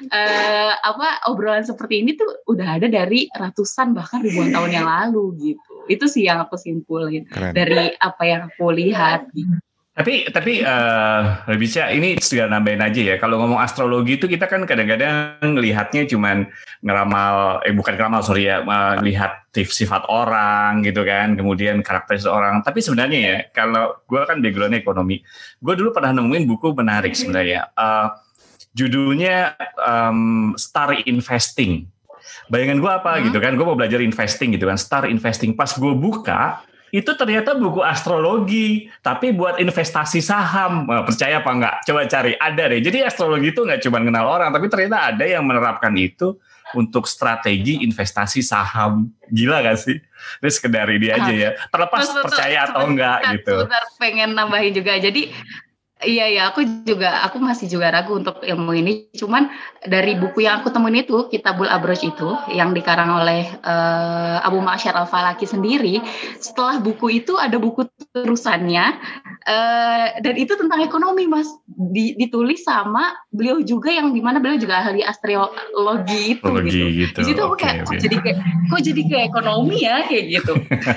eh, 0.08 0.74
apa 0.74 1.28
obrolan 1.30 1.68
seperti 1.68 2.02
ini 2.02 2.16
tuh 2.16 2.48
udah 2.48 2.80
ada 2.80 2.88
dari 2.88 3.28
ratusan 3.30 3.92
bahkan 3.92 4.24
ribuan 4.24 4.56
tahun 4.56 4.72
yang 4.72 4.88
lalu 4.88 5.54
gitu. 5.54 5.74
Itu 5.92 6.06
sih 6.08 6.24
yang 6.26 6.40
aku 6.40 6.56
simpulin 6.56 7.28
Keren. 7.28 7.52
dari 7.52 7.92
apa 8.00 8.24
yang 8.24 8.42
aku 8.48 8.72
lihat 8.72 9.28
gitu. 9.36 9.60
Tapi 9.92 10.32
tapi 10.32 10.64
eh 10.64 11.22
bisa 11.60 11.92
ini 11.92 12.16
juga 12.16 12.48
nambahin 12.48 12.80
aja 12.80 13.02
ya. 13.12 13.16
Kalau 13.20 13.44
ngomong 13.44 13.60
astrologi 13.60 14.16
itu 14.16 14.24
kita 14.32 14.48
kan 14.48 14.64
kadang-kadang 14.64 15.44
ngelihatnya 15.44 16.08
cuman 16.08 16.48
ngeramal 16.80 17.60
eh 17.68 17.76
bukan 17.76 18.00
ngeramal 18.00 18.24
sorry 18.24 18.48
ya, 18.48 18.64
melihat 18.64 19.44
sifat 19.52 20.08
orang 20.08 20.80
gitu 20.88 21.04
kan, 21.04 21.36
kemudian 21.36 21.84
karakter 21.84 22.16
seorang. 22.16 22.64
Tapi 22.64 22.80
sebenarnya 22.80 23.20
ya 23.20 23.38
kalau 23.52 24.00
gue 24.08 24.24
kan 24.24 24.40
backgroundnya 24.40 24.80
ekonomi, 24.80 25.20
gue 25.60 25.74
dulu 25.76 25.92
pernah 25.92 26.16
nemuin 26.16 26.48
buku 26.48 26.72
menarik 26.72 27.12
sebenarnya. 27.12 27.68
Eh, 27.76 28.08
judulnya 28.72 29.60
em, 29.76 30.56
Star 30.56 30.96
Investing. 31.04 31.84
Bayangan 32.48 32.80
gue 32.80 32.92
apa 32.92 33.12
gitu 33.28 33.44
kan, 33.44 33.60
gue 33.60 33.66
mau 33.68 33.76
belajar 33.76 34.00
investing 34.00 34.56
gitu 34.56 34.72
kan, 34.72 34.80
Star 34.80 35.04
Investing. 35.04 35.52
Pas 35.52 35.72
gue 35.72 35.94
buka, 35.96 36.64
itu 36.92 37.12
ternyata 37.16 37.56
buku 37.56 37.80
astrologi, 37.80 38.92
tapi 39.00 39.32
buat 39.32 39.58
investasi 39.64 40.20
saham. 40.20 40.86
Percaya 41.08 41.40
apa 41.40 41.52
enggak? 41.56 41.76
Coba 41.88 42.04
cari, 42.06 42.36
ada 42.36 42.64
deh. 42.68 42.84
Jadi 42.84 43.02
astrologi 43.02 43.56
itu 43.56 43.64
nggak 43.64 43.80
cuma 43.88 44.04
kenal 44.04 44.28
orang, 44.28 44.52
tapi 44.52 44.68
ternyata 44.68 45.16
ada 45.16 45.24
yang 45.24 45.48
menerapkan 45.48 45.96
itu 45.96 46.36
untuk 46.72 47.08
strategi 47.08 47.84
investasi 47.84 48.40
saham. 48.40 49.12
Gila 49.28 49.60
gak 49.60 49.80
sih? 49.80 50.00
Ini 50.40 50.50
sekedar 50.52 50.88
ini 50.88 51.12
aja 51.12 51.32
ya. 51.32 51.52
Terlepas 51.68 52.00
Betul, 52.00 52.16
betul. 52.16 52.24
percaya 52.28 52.60
atau 52.68 52.82
enggak 52.88 53.20
gitu. 53.36 53.56
Sebentar 53.64 53.84
pengen 54.00 54.30
nambahin 54.36 54.72
juga. 54.72 54.94
Jadi 54.96 55.36
iya 56.02 56.26
ya 56.30 56.42
aku 56.50 56.66
juga 56.86 57.22
aku 57.26 57.38
masih 57.38 57.70
juga 57.70 57.94
ragu 57.94 58.18
untuk 58.18 58.42
ilmu 58.42 58.74
ini. 58.74 59.10
Cuman 59.14 59.50
dari 59.86 60.18
buku 60.18 60.46
yang 60.46 60.62
aku 60.62 60.74
temuin 60.74 61.06
itu 61.06 61.30
Kitabul 61.30 61.70
Abroj 61.70 62.02
itu 62.02 62.30
yang 62.54 62.74
dikarang 62.74 63.22
oleh 63.22 63.46
eh, 63.48 64.38
Abu 64.42 64.62
Ma'syar 64.62 64.98
Al 64.98 65.08
Falaki 65.08 65.46
sendiri. 65.46 66.02
Setelah 66.42 66.82
buku 66.82 67.22
itu 67.22 67.38
ada 67.38 67.58
buku 67.62 67.86
terusannya 68.14 68.86
eh, 69.46 70.08
dan 70.22 70.36
itu 70.38 70.54
tentang 70.58 70.82
ekonomi 70.82 71.30
mas. 71.30 71.50
Di- 71.66 72.18
ditulis 72.18 72.62
sama 72.66 73.18
beliau 73.34 73.62
juga 73.62 73.94
yang 73.94 74.14
di 74.14 74.22
mana 74.22 74.42
beliau 74.42 74.58
juga 74.62 74.82
ahli 74.86 75.02
astrologi 75.06 76.38
itu 76.38 76.46
Astrologi 76.46 76.70
gitu. 76.70 76.86
gitu. 77.08 77.20
Di 77.22 77.26
situ 77.26 77.42
aku 77.42 77.56
kayak 77.58 77.76
kok 77.86 77.94
oke. 77.94 78.02
jadi 78.02 78.16
kayak 78.22 78.38
kok 78.70 78.82
jadi 78.82 79.02
kayak 79.06 79.26
ekonomi 79.30 79.78
ya 79.82 79.96
kayak 80.06 80.26
gitu. 80.30 80.54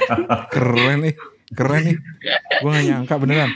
Keren 0.55 0.99
nih. 1.09 1.15
Keren 1.55 1.83
nih. 1.87 1.97
Gue 2.65 2.71
gak 2.73 2.85
nyangka 2.89 3.15
beneran. 3.21 3.51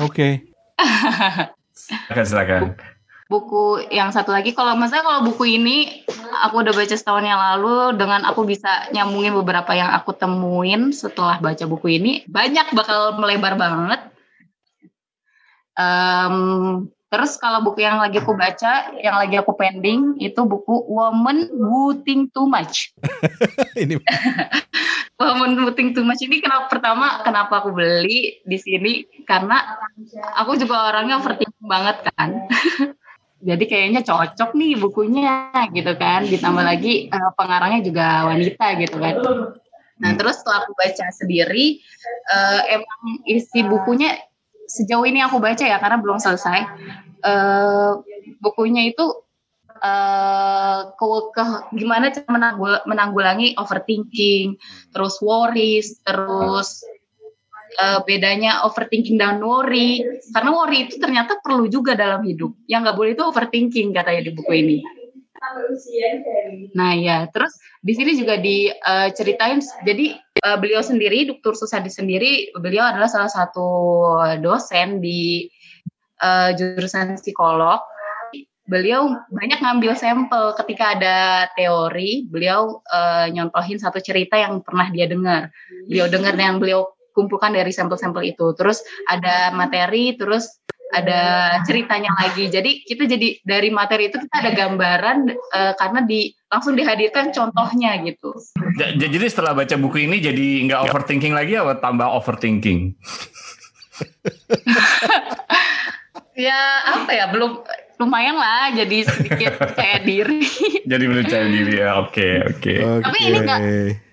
Oke. 0.00 0.53
Silakan, 1.74 2.26
silakan. 2.26 2.62
buku 3.24 3.88
yang 3.90 4.12
satu 4.14 4.30
lagi 4.30 4.54
kalau 4.54 4.78
misalnya 4.78 5.04
kalau 5.10 5.20
buku 5.26 5.58
ini 5.58 6.06
aku 6.44 6.60
udah 6.60 6.70
baca 6.76 6.94
setahun 6.94 7.24
yang 7.24 7.40
lalu 7.40 7.96
dengan 7.98 8.22
aku 8.28 8.46
bisa 8.46 8.86
nyambungin 8.94 9.34
beberapa 9.34 9.74
yang 9.74 9.90
aku 9.90 10.12
temuin 10.14 10.92
setelah 10.94 11.40
baca 11.40 11.64
buku 11.66 11.98
ini 11.98 12.12
banyak 12.28 12.70
bakal 12.76 13.16
melebar 13.18 13.58
banget 13.58 14.14
Em, 15.74 16.86
terus 17.14 17.38
kalau 17.38 17.62
buku 17.62 17.86
yang 17.86 18.02
lagi 18.02 18.18
aku 18.18 18.34
baca 18.34 18.90
yang 18.98 19.14
lagi 19.14 19.38
aku 19.38 19.54
pending 19.54 20.18
itu 20.18 20.42
buku 20.42 20.82
Woman 20.90 21.46
Who 21.54 22.02
Think 22.02 22.34
Too 22.34 22.50
Much. 22.50 22.90
Ini 23.78 24.02
Woman 25.22 25.54
Who 25.54 25.70
Think 25.78 25.94
Too 25.94 26.02
Much 26.02 26.26
ini 26.26 26.42
kenapa 26.42 26.66
pertama 26.66 27.22
kenapa 27.22 27.62
aku 27.62 27.70
beli 27.70 28.42
di 28.42 28.58
sini? 28.58 29.06
Karena 29.22 29.62
aku 30.34 30.58
juga 30.58 30.90
orangnya 30.90 31.22
overthinking 31.22 31.70
banget 31.70 32.02
kan. 32.10 32.50
Jadi 33.48 33.64
kayaknya 33.70 34.02
cocok 34.02 34.50
nih 34.58 34.74
bukunya 34.74 35.54
gitu 35.70 35.94
kan. 35.94 36.26
Ditambah 36.26 36.66
lagi 36.66 37.14
uh, 37.14 37.30
pengarangnya 37.38 37.86
juga 37.86 38.26
wanita 38.26 38.66
gitu 38.82 38.96
kan. 38.98 39.14
Nah 40.02 40.10
terus 40.18 40.42
setelah 40.42 40.66
aku 40.66 40.74
baca 40.74 41.06
sendiri 41.14 41.78
uh, 42.34 42.60
emang 42.74 43.22
isi 43.30 43.62
bukunya 43.62 44.18
sejauh 44.74 45.06
ini 45.06 45.22
aku 45.22 45.38
baca 45.38 45.62
ya 45.62 45.78
karena 45.78 46.02
belum 46.02 46.18
selesai. 46.18 46.66
Uh, 47.24 48.02
bukunya 48.42 48.90
itu 48.90 49.06
uh, 49.80 50.92
ke, 51.32 51.44
gimana 51.78 52.10
cara 52.12 52.28
menanggul, 52.28 52.72
menanggulangi 52.84 53.56
overthinking 53.56 54.58
terus 54.92 55.22
worries 55.24 56.02
terus 56.04 56.84
uh, 57.78 58.02
bedanya 58.02 58.66
overthinking 58.66 59.16
dan 59.16 59.38
worry. 59.38 60.02
Karena 60.34 60.50
worry 60.50 60.90
itu 60.90 60.98
ternyata 60.98 61.38
perlu 61.38 61.70
juga 61.70 61.94
dalam 61.94 62.26
hidup. 62.26 62.52
Yang 62.66 62.80
nggak 62.90 62.96
boleh 62.98 63.12
itu 63.14 63.24
overthinking 63.24 63.94
katanya 63.94 64.22
di 64.26 64.32
buku 64.34 64.52
ini 64.52 64.78
nah 66.74 66.92
ya 66.96 67.28
terus 67.30 67.54
di 67.84 67.92
sini 67.94 68.12
juga 68.18 68.40
diceritain 68.40 69.60
uh, 69.60 69.82
jadi 69.84 70.06
uh, 70.44 70.56
beliau 70.58 70.80
sendiri 70.82 71.28
Dr. 71.28 71.54
Susadi 71.54 71.92
sendiri 71.92 72.50
beliau 72.58 72.84
adalah 72.84 73.08
salah 73.08 73.30
satu 73.30 73.68
dosen 74.42 74.98
di 74.98 75.48
uh, 76.22 76.50
jurusan 76.56 77.16
psikolog 77.20 77.80
beliau 78.64 79.12
banyak 79.28 79.60
ngambil 79.60 79.92
sampel 79.92 80.56
ketika 80.56 80.96
ada 80.96 81.18
teori 81.52 82.24
beliau 82.24 82.80
uh, 82.88 83.28
nyontohin 83.28 83.76
satu 83.76 84.00
cerita 84.00 84.40
yang 84.40 84.64
pernah 84.64 84.88
dia 84.88 85.04
dengar 85.04 85.52
beliau 85.84 86.08
dengar 86.08 86.32
yang 86.32 86.56
beliau 86.56 86.88
kumpulkan 87.14 87.54
dari 87.54 87.70
sampel-sampel 87.70 88.26
itu. 88.26 88.52
Terus 88.58 88.82
ada 89.06 89.54
materi, 89.54 90.18
terus 90.18 90.58
ada 90.92 91.20
ceritanya 91.64 92.12
lagi. 92.20 92.52
Jadi 92.52 92.84
kita 92.84 93.08
jadi 93.08 93.40
dari 93.40 93.72
materi 93.72 94.12
itu 94.12 94.20
kita 94.20 94.36
ada 94.44 94.52
gambaran 94.52 95.32
uh, 95.32 95.72
karena 95.78 96.04
di 96.04 96.34
langsung 96.52 96.76
dihadirkan 96.76 97.32
contohnya 97.32 97.96
gitu. 98.04 98.36
Jadi 98.78 99.26
setelah 99.26 99.56
baca 99.56 99.74
buku 99.80 100.04
ini 100.04 100.20
jadi 100.20 100.68
nggak 100.68 100.80
overthinking 100.90 101.32
lagi 101.32 101.56
atau 101.56 101.80
tambah 101.80 102.08
overthinking? 102.20 102.92
ya 106.34 106.58
apa 106.90 107.10
ya 107.14 107.30
belum 107.30 107.62
lumayan 107.94 108.34
lah 108.34 108.74
jadi 108.74 109.06
sedikit 109.06 109.58
percaya 109.58 110.02
diri. 110.02 110.42
jadi 110.90 111.04
percaya 111.06 111.46
diri 111.46 111.74
ya 111.78 111.90
oke 112.02 112.14
okay, 112.14 112.34
oke. 112.42 112.58
Okay. 112.60 112.78
Okay. 112.82 113.04
Tapi 113.06 113.18
ini 113.22 113.38
nggak 113.42 113.60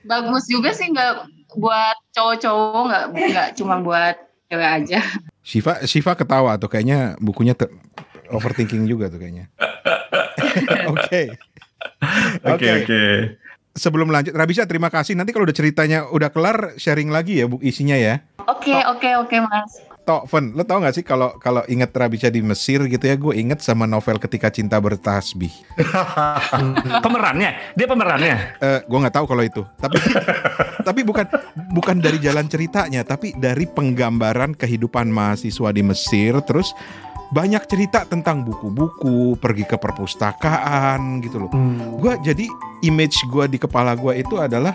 bagus 0.05 0.43
juga 0.49 0.69
sih 0.73 0.87
nggak 0.93 1.13
buat 1.57 1.97
cowok-cowok 2.15 2.83
nggak 2.87 3.05
nggak 3.11 3.47
cuma 3.57 3.75
buat 3.81 4.15
cewek 4.49 4.69
aja. 4.81 5.01
Shiva 5.51 5.83
Shiva 5.83 6.15
ketawa 6.15 6.55
tuh 6.55 6.71
kayaknya 6.71 7.19
bukunya 7.19 7.51
overthinking 8.31 8.87
juga 8.87 9.11
tuh 9.11 9.19
kayaknya. 9.19 9.51
Oke. 10.95 11.35
Oke 12.47 12.67
oke. 12.81 13.03
Sebelum 13.71 14.11
lanjut, 14.11 14.35
Rabisa 14.35 14.67
terima 14.67 14.91
kasih. 14.91 15.15
Nanti 15.15 15.31
kalau 15.31 15.47
udah 15.47 15.55
ceritanya 15.55 16.07
udah 16.11 16.29
kelar, 16.29 16.75
sharing 16.75 17.07
lagi 17.07 17.39
ya 17.39 17.45
bu 17.47 17.57
isinya 17.63 17.95
ya. 17.95 18.21
Oke 18.45 18.71
okay, 18.71 18.79
oke 18.85 18.99
okay, 18.99 19.13
oke 19.17 19.27
okay, 19.31 19.39
mas. 19.41 19.71
Tok, 20.01 20.25
Fen, 20.25 20.57
lo 20.57 20.65
tau 20.65 20.81
gak 20.81 20.97
sih 20.97 21.05
kalau 21.05 21.37
kalau 21.37 21.61
inget 21.69 21.93
Rabisha 21.93 22.33
di 22.33 22.41
Mesir 22.41 22.81
gitu 22.89 23.05
ya, 23.05 23.13
gue 23.13 23.37
inget 23.37 23.61
sama 23.61 23.85
novel 23.85 24.17
Ketika 24.17 24.49
Cinta 24.49 24.81
Bertasbih. 24.81 25.53
pemerannya, 27.05 27.77
dia 27.77 27.85
pemerannya. 27.85 28.57
Uh, 28.57 28.79
gue 28.81 28.97
nggak 28.97 29.15
tahu 29.21 29.29
kalau 29.29 29.45
itu, 29.45 29.61
tapi 29.77 30.01
tapi 30.89 31.05
bukan 31.05 31.29
bukan 31.69 32.01
dari 32.01 32.17
jalan 32.17 32.49
ceritanya, 32.49 33.05
tapi 33.05 33.37
dari 33.37 33.69
penggambaran 33.69 34.57
kehidupan 34.57 35.05
mahasiswa 35.05 35.69
di 35.69 35.85
Mesir, 35.85 36.33
terus 36.49 36.73
banyak 37.29 37.61
cerita 37.69 38.01
tentang 38.09 38.41
buku-buku, 38.41 39.37
pergi 39.37 39.69
ke 39.69 39.77
perpustakaan 39.77 41.21
gitu 41.21 41.45
loh. 41.45 41.51
Hmm. 41.53 42.01
Gue 42.01 42.17
jadi 42.25 42.49
image 42.81 43.21
gue 43.29 43.45
di 43.53 43.61
kepala 43.61 43.93
gue 43.93 44.17
itu 44.17 44.41
adalah, 44.41 44.73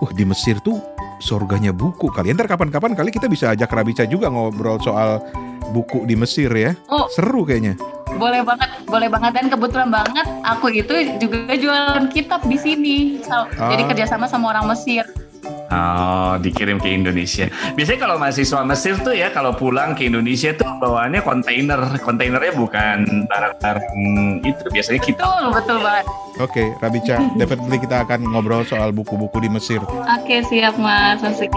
wah 0.00 0.12
di 0.16 0.24
Mesir 0.24 0.64
tuh 0.64 0.95
surganya 1.18 1.72
buku 1.72 2.08
kali. 2.12 2.32
Ntar 2.32 2.48
kapan-kapan 2.50 2.92
kali 2.96 3.10
kita 3.12 3.26
bisa 3.26 3.52
ajak 3.52 3.70
Rabica 3.72 4.04
juga 4.04 4.28
ngobrol 4.28 4.80
soal 4.80 5.20
buku 5.72 6.06
di 6.06 6.14
Mesir 6.14 6.50
ya. 6.52 6.72
Oh, 6.88 7.10
Seru 7.10 7.42
kayaknya. 7.42 7.74
Boleh 8.16 8.40
banget, 8.40 8.70
boleh 8.88 9.08
banget 9.12 9.32
dan 9.36 9.46
kebetulan 9.52 9.90
banget 9.92 10.26
aku 10.46 10.72
itu 10.72 10.94
juga 11.20 11.52
jualan 11.52 12.06
kitab 12.08 12.40
di 12.46 12.56
sini. 12.56 12.96
So, 13.20 13.44
ah. 13.44 13.70
Jadi 13.74 13.82
kerjasama 13.92 14.30
sama 14.30 14.56
orang 14.56 14.72
Mesir. 14.72 15.04
Oh, 15.66 16.38
dikirim 16.38 16.78
ke 16.78 16.88
Indonesia. 16.94 17.50
Biasanya 17.74 18.00
kalau 18.06 18.16
mahasiswa 18.22 18.62
Mesir 18.62 18.94
tuh 19.02 19.12
ya 19.12 19.34
kalau 19.34 19.50
pulang 19.52 19.98
ke 19.98 20.06
Indonesia 20.06 20.54
tuh 20.54 20.66
bawaannya 20.78 21.20
kontainer. 21.26 21.80
Kontainernya 22.00 22.54
bukan 22.54 23.26
barang-barang 23.26 23.86
itu, 24.46 24.64
biasanya 24.70 25.00
kita. 25.02 25.20
Betul, 25.26 25.44
betul 25.52 25.78
banget. 25.82 26.04
Oke, 26.36 26.52
okay, 26.52 26.68
Rabica, 26.78 27.16
definitely 27.34 27.78
kita 27.82 28.06
akan 28.06 28.20
ngobrol 28.30 28.62
soal 28.62 28.94
buku-buku 28.94 29.42
di 29.42 29.50
Mesir. 29.50 29.82
Oke, 29.82 30.06
okay, 30.22 30.40
siap 30.46 30.78
Mas. 30.78 31.18
Masih 31.20 31.50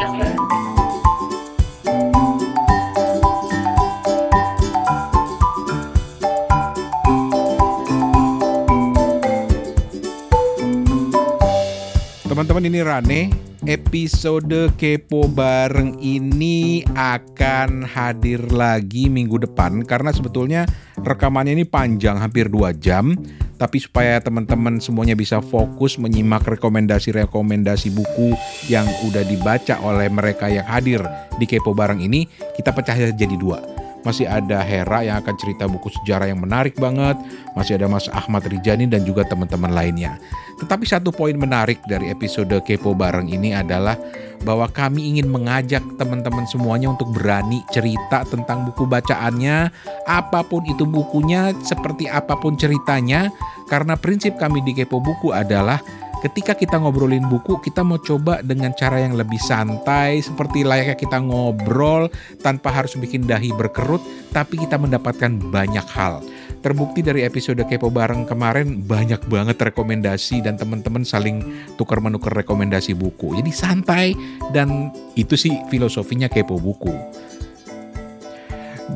Teman-teman 12.29 12.63
ini 12.71 12.79
Rane, 12.79 13.48
episode 13.67 14.71
Kepo 14.79 15.27
Bareng 15.27 15.99
ini 15.99 16.85
akan 16.95 17.83
hadir 17.83 18.39
lagi 18.53 19.11
minggu 19.11 19.43
depan 19.43 19.83
karena 19.83 20.15
sebetulnya 20.15 20.63
rekamannya 20.99 21.57
ini 21.59 21.65
panjang 21.67 22.15
hampir 22.15 22.47
2 22.47 22.75
jam. 22.79 23.17
Tapi 23.59 23.75
supaya 23.75 24.23
teman-teman 24.23 24.79
semuanya 24.79 25.19
bisa 25.19 25.43
fokus 25.43 25.99
menyimak 25.99 26.47
rekomendasi-rekomendasi 26.47 27.91
buku 27.91 28.31
yang 28.71 28.87
udah 29.03 29.27
dibaca 29.27 29.75
oleh 29.83 30.07
mereka 30.07 30.47
yang 30.47 30.63
hadir 30.63 31.03
di 31.35 31.43
Kepo 31.43 31.75
Bareng 31.75 31.99
ini 31.99 32.23
kita 32.55 32.71
pecah 32.71 32.95
jadi 32.95 33.35
dua 33.35 33.78
masih 34.07 34.25
ada 34.29 34.63
Hera 34.63 35.03
yang 35.03 35.17
akan 35.19 35.35
cerita 35.35 35.67
buku 35.67 35.91
sejarah 36.01 36.31
yang 36.31 36.39
menarik 36.39 36.75
banget, 36.79 37.19
masih 37.53 37.75
ada 37.75 37.91
Mas 37.91 38.07
Ahmad 38.11 38.47
Rijani 38.47 38.87
dan 38.87 39.03
juga 39.03 39.27
teman-teman 39.27 39.71
lainnya. 39.71 40.15
Tetapi 40.59 40.83
satu 40.83 41.15
poin 41.15 41.35
menarik 41.35 41.79
dari 41.87 42.11
episode 42.11 42.51
Kepo 42.67 42.91
Bareng 42.91 43.31
ini 43.31 43.55
adalah 43.55 43.95
bahwa 44.43 44.67
kami 44.71 45.15
ingin 45.15 45.27
mengajak 45.27 45.83
teman-teman 45.99 46.47
semuanya 46.47 46.91
untuk 46.91 47.11
berani 47.11 47.63
cerita 47.71 48.23
tentang 48.27 48.67
buku 48.67 48.87
bacaannya, 48.87 49.71
apa 50.07 50.39
pun 50.47 50.63
itu 50.67 50.87
bukunya, 50.87 51.51
seperti 51.63 52.07
apa 52.07 52.35
pun 52.39 52.55
ceritanya, 52.55 53.27
karena 53.67 53.99
prinsip 53.99 54.35
kami 54.39 54.63
di 54.63 54.71
Kepo 54.75 54.99
Buku 55.03 55.35
adalah 55.35 55.79
ketika 56.19 56.55
kita 56.55 56.75
ngobrolin 56.79 57.25
buku, 57.27 57.59
kita 57.63 57.83
mau 57.83 57.99
coba 57.99 58.43
dengan 58.43 58.75
cara 58.75 58.99
yang 58.99 59.15
lebih 59.15 59.39
santai, 59.39 60.19
seperti 60.19 60.67
layaknya 60.67 60.95
kita 60.99 61.17
ngobrol 61.23 62.11
tanpa 62.43 62.71
harus 62.71 62.95
bikin 62.99 63.23
dahi 63.23 63.55
berkerut, 63.55 64.03
tapi 64.35 64.59
kita 64.59 64.75
mendapatkan 64.75 65.39
banyak 65.51 65.87
hal. 65.95 66.23
Terbukti 66.59 66.99
dari 66.99 67.23
episode 67.23 67.63
Kepo 67.63 67.87
Bareng 67.87 68.27
kemarin 68.27 68.83
banyak 68.83 69.31
banget 69.31 69.55
rekomendasi 69.71 70.43
dan 70.43 70.59
teman-teman 70.59 71.07
saling 71.07 71.39
tukar 71.79 72.03
menukar 72.03 72.35
rekomendasi 72.35 72.99
buku. 72.99 73.39
Jadi 73.39 73.51
santai 73.55 74.11
dan 74.51 74.91
itu 75.15 75.39
sih 75.39 75.55
filosofinya 75.71 76.27
Kepo 76.27 76.59
Buku. 76.59 76.91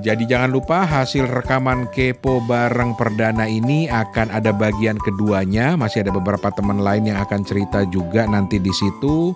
Jadi 0.01 0.25
jangan 0.25 0.49
lupa 0.49 0.89
hasil 0.89 1.29
rekaman 1.29 1.85
Kepo 1.93 2.41
bareng 2.49 2.97
perdana 2.97 3.45
ini 3.45 3.85
akan 3.85 4.33
ada 4.33 4.49
bagian 4.49 4.97
keduanya. 4.97 5.77
Masih 5.77 6.01
ada 6.01 6.09
beberapa 6.09 6.49
teman 6.49 6.81
lain 6.81 7.13
yang 7.13 7.21
akan 7.21 7.45
cerita 7.45 7.85
juga 7.85 8.25
nanti 8.25 8.57
di 8.57 8.73
situ. 8.73 9.35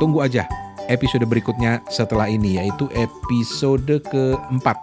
Tunggu 0.00 0.24
aja 0.24 0.48
episode 0.88 1.24
berikutnya 1.28 1.84
setelah 1.92 2.28
ini 2.28 2.56
yaitu 2.56 2.88
episode 2.96 4.00
keempat. 4.08 4.76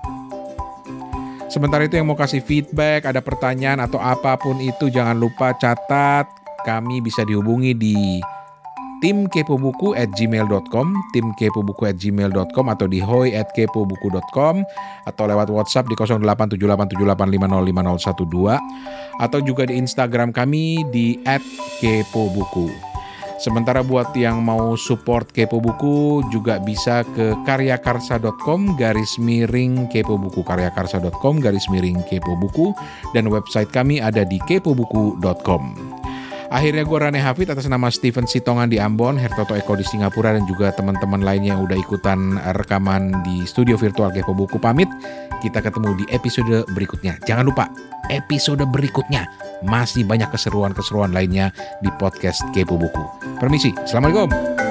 Sementara 1.51 1.84
itu 1.84 1.99
yang 1.99 2.07
mau 2.07 2.16
kasih 2.16 2.39
feedback, 2.39 3.03
ada 3.03 3.20
pertanyaan 3.20 3.84
atau 3.84 3.99
apa 3.99 4.39
pun 4.39 4.62
itu 4.64 4.88
jangan 4.88 5.20
lupa 5.20 5.51
catat. 5.59 6.30
Kami 6.64 7.01
bisa 7.03 7.26
dihubungi 7.28 7.76
di 7.76 8.22
tim 9.02 9.26
kepobuku 9.28 9.97
at 9.97 10.14
gmail.com, 10.14 10.93
tim 11.12 11.34
kepobuku 11.36 11.86
at 11.89 11.97
gmail.com 11.97 12.70
atau 12.70 12.88
di 12.88 12.99
hoi 13.02 13.34
at 13.34 13.49
kepobuku.com 13.58 14.64
atau 15.10 15.24
lewat 15.26 15.49
WhatsApp 15.49 15.89
di 15.89 15.97
087878505012 15.97 18.62
atau 19.20 19.39
juga 19.43 19.68
di 19.68 19.76
Instagram 19.82 20.32
kami 20.32 20.86
di 20.93 21.20
at 21.26 21.41
kepobuku. 21.82 22.70
Sementara 23.41 23.82
buat 23.82 24.14
yang 24.14 24.45
mau 24.45 24.78
support 24.78 25.34
Kepo 25.34 25.58
Buku 25.58 26.22
juga 26.30 26.62
bisa 26.62 27.02
ke 27.02 27.34
karyakarsa.com 27.41 28.78
garis 28.78 29.18
miring 29.18 29.89
kepo 29.89 30.14
buku 30.14 30.45
karyakarsa.com 30.45 31.41
garis 31.41 31.66
miring 31.74 32.06
kepo 32.06 32.38
buku 32.38 32.70
dan 33.18 33.34
website 33.34 33.74
kami 33.74 33.97
ada 33.97 34.22
di 34.30 34.38
kepobuku.com. 34.45 35.91
Akhirnya 36.52 36.84
gue 36.84 36.97
Rane 36.99 37.24
Hafid 37.24 37.47
atas 37.47 37.72
nama 37.72 37.88
Steven 37.88 38.28
Sitongan 38.28 38.68
di 38.68 38.76
Ambon, 38.76 39.16
Hertoto 39.16 39.56
Eko 39.56 39.80
di 39.80 39.88
Singapura 39.88 40.36
dan 40.36 40.43
juga 40.43 40.76
teman-teman 40.76 41.24
lainnya 41.24 41.56
yang 41.56 41.64
udah 41.64 41.80
ikutan 41.80 42.36
rekaman 42.60 43.24
di 43.24 43.47
studio 43.47 43.80
virtual 43.80 44.12
Kepo 44.12 44.36
Buku 44.36 44.60
pamit. 44.60 44.91
Kita 45.39 45.64
ketemu 45.64 46.04
di 46.04 46.06
episode 46.12 46.68
berikutnya. 46.76 47.16
Jangan 47.24 47.47
lupa 47.47 47.72
episode 48.12 48.68
berikutnya 48.68 49.32
masih 49.64 50.04
banyak 50.04 50.28
keseruan-keseruan 50.28 51.16
lainnya 51.16 51.56
di 51.80 51.88
podcast 51.95 52.43
Kepo 52.52 52.76
Buku. 52.76 53.02
Permisi, 53.39 53.72
Assalamualaikum. 53.88 54.70